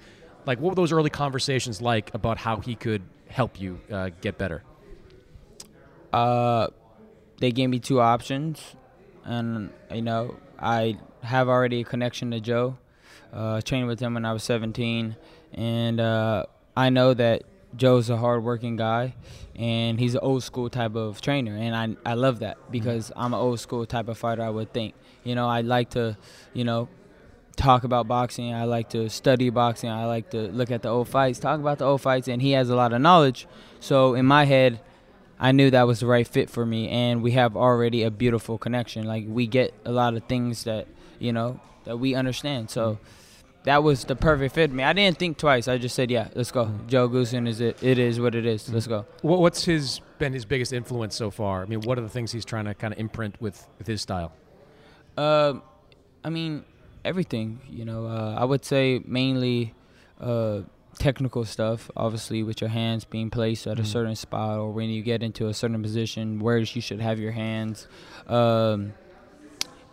[0.46, 4.38] like, what were those early conversations like about how he could help you uh, get
[4.38, 4.64] better?
[6.12, 6.68] Uh,
[7.40, 8.62] they gave me two options,
[9.24, 12.78] and you know I have already a connection to Joe.
[13.32, 15.16] Uh, trained with him when I was 17,
[15.54, 16.46] and uh,
[16.78, 17.44] I know that
[17.76, 19.16] Joe's a hardworking guy,
[19.56, 23.34] and he's an old school type of trainer, and I I love that because I'm
[23.34, 24.44] an old school type of fighter.
[24.44, 24.94] I would think,
[25.24, 26.16] you know, I like to,
[26.54, 26.90] you know,
[27.56, 28.54] talk about boxing.
[28.54, 29.90] I like to study boxing.
[29.90, 32.52] I like to look at the old fights, talk about the old fights, and he
[32.52, 33.48] has a lot of knowledge.
[33.80, 34.80] So in my head,
[35.44, 38.58] I knew that was the right fit for me, and we have already a beautiful
[38.58, 39.06] connection.
[39.06, 40.88] Like we get a lot of things that
[41.20, 42.70] you know that we understand.
[42.70, 42.98] So
[43.66, 44.84] that was the perfect fit for me.
[44.86, 45.68] I didn't think twice.
[45.68, 47.84] I just said, "Yeah, let's go." Joe Goossen is it?
[47.84, 48.70] It is what it is.
[48.70, 49.06] Let's go.
[49.22, 51.62] What's his been his biggest influence so far?
[51.62, 54.02] I mean, what are the things he's trying to kind of imprint with with his
[54.02, 54.32] style?
[55.18, 55.56] Uh,
[56.24, 56.64] I mean,
[57.04, 57.60] everything.
[57.70, 59.74] You know, uh, I would say mainly
[60.22, 60.62] uh,
[61.00, 61.90] technical stuff.
[61.96, 63.86] Obviously, with your hands being placed at a Mhm.
[63.88, 67.32] certain spot, or when you get into a certain position, where you should have your
[67.32, 67.88] hands,
[68.28, 68.94] um,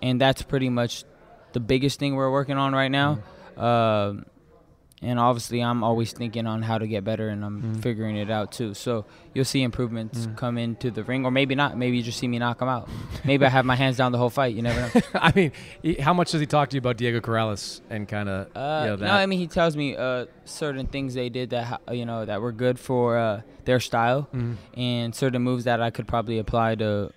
[0.02, 1.04] and that's pretty much
[1.52, 3.18] the biggest thing we're working on right now.
[3.56, 4.24] Um,
[5.02, 7.82] and obviously, I'm always thinking on how to get better, and I'm Mhm.
[7.82, 8.74] figuring it out too.
[8.74, 10.36] So you'll see improvements Mm.
[10.36, 11.76] come into the ring, or maybe not.
[11.78, 12.88] Maybe you just see me knock him out.
[13.24, 14.54] maybe I have my hands down the whole fight.
[14.54, 15.02] You never know.
[15.14, 15.52] I mean,
[16.00, 18.90] how much does he talk to you about Diego Corrales and kind of Uh, you
[18.90, 22.24] know, no, I mean he tells me uh, certain things they did that you know
[22.26, 24.56] that were good for uh, their style, Mhm.
[24.76, 27.10] and certain moves that I could probably apply to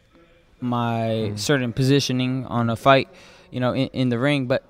[0.62, 3.10] my certain positioning on a fight,
[3.52, 4.46] you know, in, in the ring.
[4.48, 4.64] But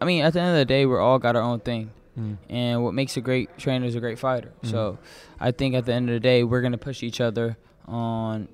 [0.00, 2.36] I mean, at the end of the day, we're all got our own thing, Mhm.
[2.50, 4.50] and what makes a great trainer is a great fighter.
[4.62, 4.70] Mhm.
[4.70, 4.98] So
[5.40, 7.56] I think at the end of the day, we're gonna push each other
[7.86, 8.48] on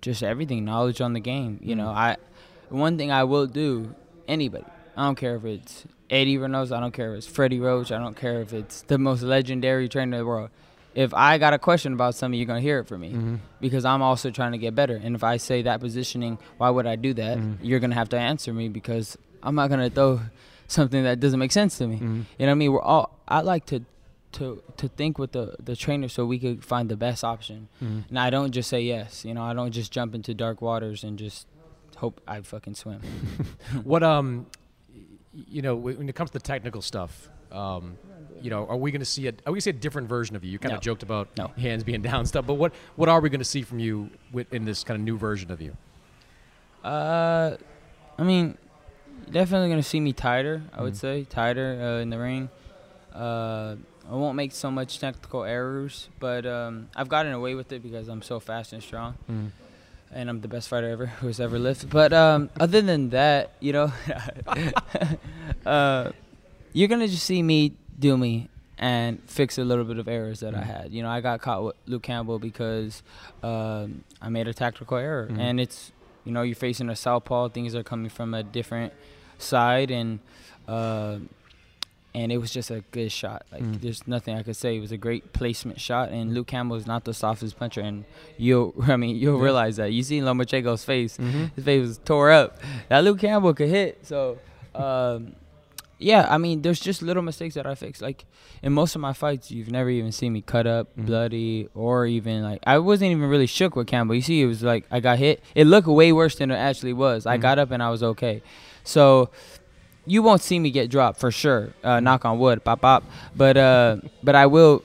[0.00, 1.58] just everything, knowledge on the game.
[1.62, 1.96] You know, Mhm.
[1.96, 2.16] I
[2.68, 3.94] one thing I will do,
[4.28, 4.64] anybody.
[4.96, 6.76] I don't care if it's Eddie Reynoso.
[6.76, 7.90] I don't care if it's Freddie Roach.
[7.90, 10.50] I don't care if it's the most legendary trainer in the world.
[10.94, 13.38] If I got a question about something, you're gonna hear it from me Mhm.
[13.60, 15.00] because I'm also trying to get better.
[15.02, 17.38] And if I say that positioning, why would I do that?
[17.38, 17.58] Mhm.
[17.62, 20.20] You're gonna have to answer me because I'm not gonna throw
[20.70, 21.96] something that doesn't make sense to me.
[21.98, 22.00] Mhm.
[22.00, 22.72] You know what I mean?
[22.72, 23.18] We're all.
[23.28, 23.84] I like to.
[24.34, 27.66] To, to think with the, the trainer so we could find the best option.
[27.82, 28.08] Mhm.
[28.10, 29.24] And I don't just say yes.
[29.24, 31.48] You know, I don't just jump into dark waters and just
[31.96, 33.00] hope I fucking swim.
[33.82, 34.46] what um,
[35.48, 37.98] you know, when it comes to the technical stuff, um,
[38.40, 40.36] you know, are we going to see a are we gonna see a different version
[40.36, 40.52] of you?
[40.52, 40.82] You kind of No.
[40.82, 41.48] joked about No.
[41.58, 44.52] hands being down stuff, but what what are we going to see from you with,
[44.54, 45.76] in this kind of new version of you?
[46.84, 47.56] Uh,
[48.16, 48.56] I mean,
[49.30, 50.62] definitely gonna see me tighter.
[50.72, 50.96] I would Mhm.
[50.96, 52.48] say tighter uh, in the ring.
[53.14, 53.76] Uh,
[54.10, 58.08] I won't make so much technical errors, but um, I've gotten away with it because
[58.08, 59.14] I'm so fast and strong,
[60.12, 61.90] and I'm the best fighter ever who's ever lived.
[61.90, 63.92] But um, other than that, you know,
[65.66, 66.10] uh,
[66.72, 68.48] you're gonna just see me do me
[68.78, 70.64] and fix a little bit of errors that I Mhm.
[70.64, 70.92] had.
[70.92, 73.02] You know, I got caught with Luke Campbell because
[73.42, 75.38] um, I made a tactical error, Mhm.
[75.38, 75.92] and it's
[76.30, 77.48] you know you're facing a southpaw.
[77.48, 78.92] Things are coming from a different
[79.38, 80.20] side, and
[80.68, 81.16] uh,
[82.14, 83.44] and it was just a good shot.
[83.52, 83.80] Like Mm.
[83.80, 84.76] there's nothing I could say.
[84.76, 88.04] It was a great placement shot, and Luke Campbell is not the softest puncher, and
[88.38, 89.44] you'll I mean you'll Yeah.
[89.44, 89.92] realize that.
[89.92, 91.18] You see Lomachenko's face.
[91.18, 91.50] Mhm.
[91.56, 92.58] His face was tore up.
[92.88, 94.06] That Luke Campbell could hit.
[94.06, 94.38] So,
[94.74, 95.34] um,
[96.00, 98.00] yeah, I mean, there's just little mistakes that I fix.
[98.00, 98.24] Like
[98.62, 101.06] in most of my fights, you've never even seen me cut up, Mhm.
[101.06, 104.14] bloody, or even like I wasn't even really shook with Campbell.
[104.16, 105.42] You see, it was like I got hit.
[105.54, 107.26] It looked way worse than it actually was.
[107.26, 107.42] I Mhm.
[107.42, 108.42] got up and I was okay.
[108.84, 109.30] So.
[110.06, 111.70] You won't see me get dropped for sure.
[111.84, 113.04] Uh, knock on wood, pop pop.
[113.36, 114.82] But uh, but I will,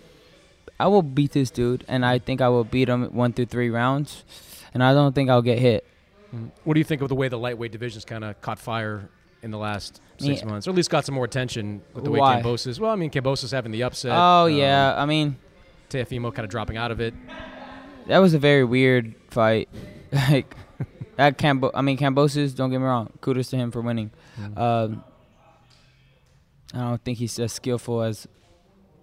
[0.77, 3.69] I will beat this dude, and I think I will beat him one through three
[3.69, 4.23] rounds,
[4.73, 5.85] and I don't think I'll get hit.
[6.35, 6.51] Mhm.
[6.65, 9.09] What do you think of the way the lightweight division's kind of caught fire
[9.45, 10.47] in the last six Yeah.
[10.47, 12.41] months, or at least got some more attention with the way Why?
[12.41, 12.79] Kambosos?
[12.79, 14.11] Well, I mean, Kambosos having the upset.
[14.11, 15.37] Oh um, yeah, I mean
[15.89, 17.13] Teofimo kind of dropping out of it.
[18.07, 19.69] that was a very weird fight.
[20.11, 20.53] like
[21.15, 22.55] that Cambo, I mean Kambosos.
[22.55, 23.11] Don't get me wrong.
[23.21, 24.11] Kudos to him for winning.
[24.41, 24.57] Mhm.
[24.57, 25.03] Um,
[26.73, 28.27] I don't think he's as skillful as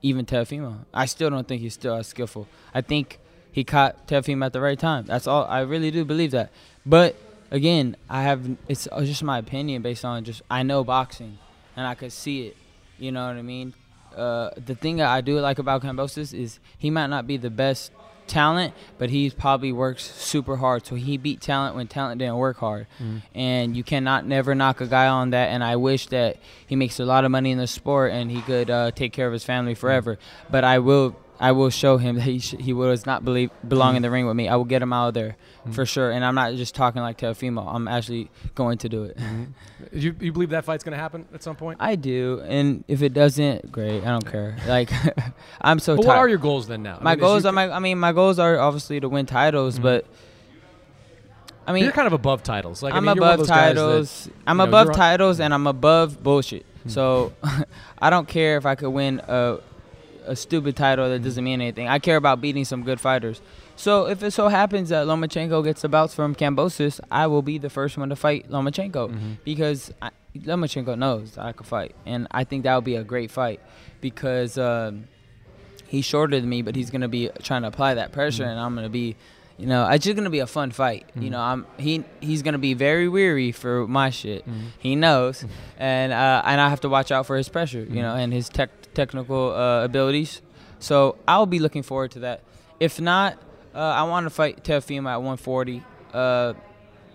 [0.03, 0.84] even Teofimo.
[0.93, 2.49] I still don't think he's still as skillful.
[2.74, 3.18] I think
[3.53, 5.05] he caught Teofimo at the right time.
[5.07, 5.45] That's all.
[5.47, 6.51] I really do believe that.
[6.84, 7.14] But
[7.53, 11.38] again, I have it's just my opinion based on just I know boxing
[11.76, 12.57] and I could see it.
[12.98, 13.74] You know what I mean?
[14.16, 17.50] Uh, the thing that I do like about Kambosos is he might not be the
[17.50, 17.92] best
[18.26, 20.86] talent, but he probably works super hard.
[20.86, 22.86] So he beat talent when talent didn't work hard.
[23.00, 23.22] Mhm.
[23.34, 25.48] And you cannot never knock a guy on that.
[25.48, 26.36] And I wish that
[26.66, 29.26] he makes a lot of money in the sport and he could uh, take care
[29.26, 30.18] of his family forever.
[30.50, 31.16] But I will.
[31.43, 34.05] I will show him that he sh- he does not believe belong in mm.
[34.05, 34.49] the ring with me.
[34.49, 35.36] I will get him out of there
[35.66, 35.74] mm.
[35.74, 36.12] for sure.
[36.12, 37.68] And I'm not just talking like to a female.
[37.68, 39.18] I'm actually going to do it.
[39.18, 39.45] Mm-hmm.
[39.93, 41.78] You, you believe that fight's going to happen at some point?
[41.82, 44.03] I do, and if it doesn't, great.
[44.03, 44.57] I don't care.
[44.66, 44.90] Like,
[45.61, 46.09] I'm so but tired.
[46.09, 46.97] what are your goals then now?
[46.99, 47.68] I my mean, goals are my.
[47.68, 49.82] I mean, my goals are obviously to win titles, Mhm.
[49.82, 50.07] but
[51.66, 52.82] I mean, you're kind of above titles.
[52.82, 54.24] Like I I'm mean, you're of above titles.
[54.24, 55.45] that, I'm know, above titles, mm.
[55.45, 56.64] and I'm above bullshit.
[56.86, 57.32] So
[57.99, 59.59] I don't care if I could win a
[60.27, 61.89] a stupid title that doesn't mean anything.
[61.89, 63.41] I care about beating some good fighters.
[63.77, 67.59] So if it so happens that Lomachenko gets the bouts from Kambosos, I will be
[67.59, 69.33] the first one to fight Lomachenko Mm-hmm.
[69.45, 73.31] because I, Lomachenko knows I could fight, and I think that would be a great
[73.31, 73.61] fight
[74.01, 75.05] because um,
[75.87, 78.75] he's shorter than me, but he's gonna be trying to apply that pressure, and I'm
[78.75, 79.16] gonna be,
[79.59, 81.07] you know, it's just gonna be a fun fight.
[81.14, 84.45] You know, I'm he he's gonna be very weary for my shit.
[84.79, 85.45] He knows,
[85.79, 88.49] and uh, and I have to watch out for his pressure, you know, and his
[88.49, 90.43] tech technical uh, abilities.
[90.78, 92.43] So I'll be looking forward to that.
[92.80, 93.38] If not,
[93.74, 95.82] uh, I want to fight Teofimo at 140,
[96.12, 96.55] uh,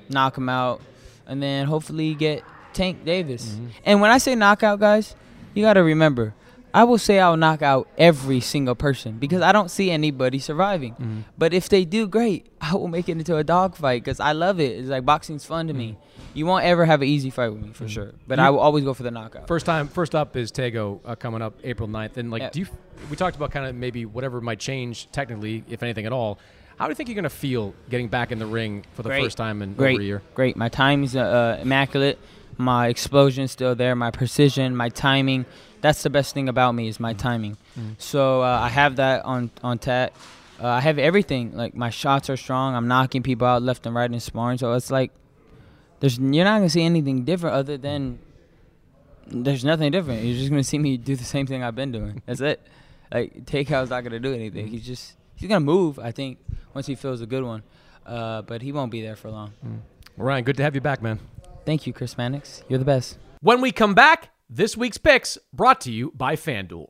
[0.10, 0.82] knock him out,
[1.28, 3.58] and then hopefully get Tank Davis.
[3.86, 5.16] And when I say knockout, guys,
[5.54, 6.34] you got to remember,
[6.74, 11.26] I will say I'll knock out every single person because I don't see anybody surviving.
[11.38, 14.32] But if they do great, I will make it into a dog fight because I
[14.32, 14.78] love it.
[14.80, 15.98] It's like boxing's fun to me.
[16.38, 18.60] You won't ever have an easy fight with me for sure, but You- I will
[18.60, 19.48] always go for the knockout.
[19.48, 22.18] First time, first up is Tagoe uh, coming up April 9th.
[22.18, 22.50] And like, Yeah.
[22.52, 22.68] do you?
[23.10, 26.38] We talked about kind of maybe whatever might change technically, if anything at all.
[26.78, 29.10] How do you think you're going to feel getting back in the ring for the
[29.10, 29.24] Great.
[29.24, 30.22] first time in great, over a year?
[30.36, 30.56] Great.
[30.56, 32.20] My timing's uh, uh, immaculate.
[32.60, 33.96] My explosion's still there.
[33.96, 35.46] My precision, my timing.
[35.82, 37.58] That's the best thing about me is my timing.
[37.98, 40.14] So uh, I have that on on tap.
[40.62, 41.56] Uh, I have everything.
[41.56, 42.76] Like my shots are strong.
[42.76, 44.58] I'm knocking people out left and right in sparring.
[44.60, 45.12] So it's like
[46.00, 48.20] there's you're not gonna see anything different other than
[49.28, 50.24] there's nothing different.
[50.24, 52.22] You're just gonna see me do the same thing I've been doing.
[52.26, 52.66] That's it.
[53.12, 54.68] Like Tagoe's not gonna do anything.
[54.68, 56.00] He's just he's gonna move.
[56.00, 56.40] I think
[56.74, 57.64] once he feels a good one,
[58.06, 59.54] uh, but he won't be there for long.
[60.18, 61.20] Ryan, good to have you back, man.
[61.66, 62.64] Thank you, Chris Mannix.
[62.70, 63.18] You're the best.
[63.42, 66.90] When we come back, this week's picks brought to you by FanDuel.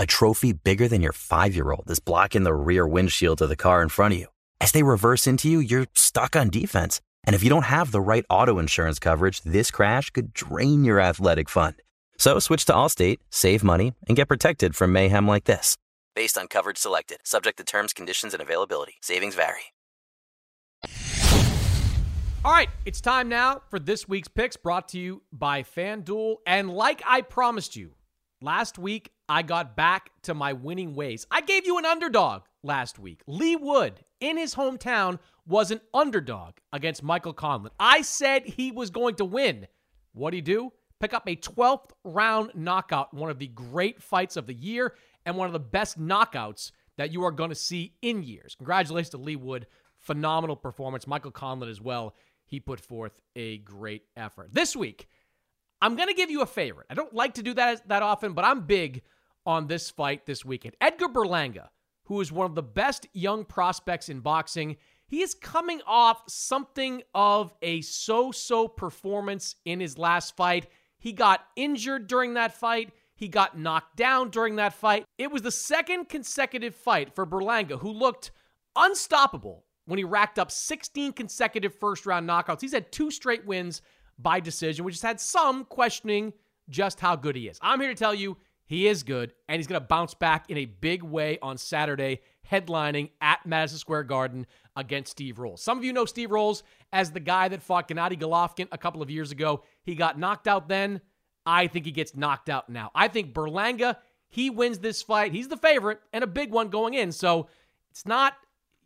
[0.00, 3.56] A trophy bigger than your five year old is blocking the rear windshield of the
[3.56, 4.26] car in front of you.
[4.60, 7.00] As they reverse into you, you're stuck on defense.
[7.24, 11.00] And if you don't have the right auto insurance coverage, this crash could drain your
[11.00, 11.74] athletic fund.
[12.16, 15.76] So switch to Allstate, save money, and get protected from mayhem like this.
[16.14, 18.98] Based on coverage selected, subject to terms, conditions, and availability.
[19.02, 19.72] Savings vary.
[22.44, 26.36] All right, it's time now for this week's picks brought to you by FanDuel.
[26.46, 27.94] And like I promised you,
[28.40, 31.26] last week I got back to my winning ways.
[31.30, 33.22] I gave you an underdog last week.
[33.26, 37.70] Leigh Wood, in his hometown, was an underdog against Michael Conlan.
[37.78, 39.66] I said he was going to win.
[40.12, 40.72] What'd he do?
[41.00, 45.36] Pick up a 12th round knockout, one of the great fights of the year, and
[45.36, 48.54] one of the best knockouts that you are going to see in years.
[48.56, 49.66] Congratulations to Leigh Wood.
[49.98, 51.06] Phenomenal performance.
[51.06, 52.14] Michael Conlan as well.
[52.46, 54.48] He put forth a great effort.
[54.52, 55.06] This week,
[55.80, 56.86] I'm going to give you a favorite.
[56.90, 59.02] I don't like to do that that often, but I'm big
[59.46, 60.76] on this fight this weekend.
[60.80, 61.68] Edgar Berlanga,
[62.04, 64.76] who is one of the best young prospects in boxing,
[65.06, 70.66] he is coming off something of a so-so performance in his last fight.
[70.98, 72.92] He got injured during that fight.
[73.14, 75.06] He got knocked down during that fight.
[75.16, 78.32] It was the second consecutive fight for Berlanga, who looked
[78.76, 82.60] unstoppable when he racked up 16 consecutive first round knockouts.
[82.60, 83.80] He's had two straight wins
[84.18, 86.32] by decision, which has had some questioning
[86.68, 87.58] just how good he is.
[87.62, 88.36] I'm here to tell you
[88.68, 92.20] He is good, and he's going to bounce back in a big way on Saturday,
[92.50, 94.46] headlining at Madison Square Garden
[94.76, 95.62] against Steve Rolls.
[95.62, 96.62] Some of you know Steve Rolls
[96.92, 99.62] as the guy that fought Gennady Golovkin a couple of years ago.
[99.84, 101.00] He got knocked out then.
[101.46, 102.90] I think he gets knocked out now.
[102.94, 103.96] I think Berlanga,
[104.28, 105.32] he wins this fight.
[105.32, 107.10] He's the favorite and a big one going in.
[107.10, 107.48] So
[107.90, 108.34] it's not,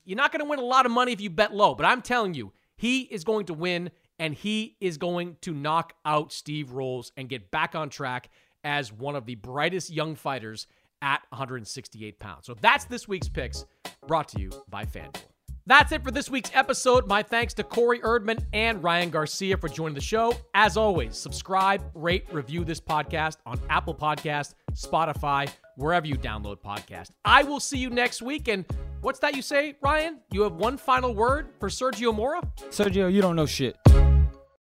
[0.05, 2.03] you're not going to win a lot of money if you bet low, but I'm
[2.03, 3.91] telling you, he is going to win
[4.23, 8.31] and he is going to knock out Steve Rolls and get back on track
[8.63, 10.69] as one of the brightest young fighters
[11.03, 12.47] at 168 pounds.
[12.47, 13.67] So that's this week's picks
[14.07, 15.25] brought to you by FanDuel.
[15.67, 17.09] That's it for this week's episode.
[17.09, 20.37] My thanks to Corey Erdman and Ryan Garcia for joining the show.
[20.55, 27.11] As always, subscribe, rate, review this podcast on Apple Podcast, Spotify, wherever you download podcast.
[27.25, 28.47] I will see you next week.
[28.47, 28.67] And
[29.01, 30.21] what's that you say, Ryan?
[30.31, 32.41] You have one final word for Sergio Mora?
[32.71, 33.77] Sergio, you don't know shit.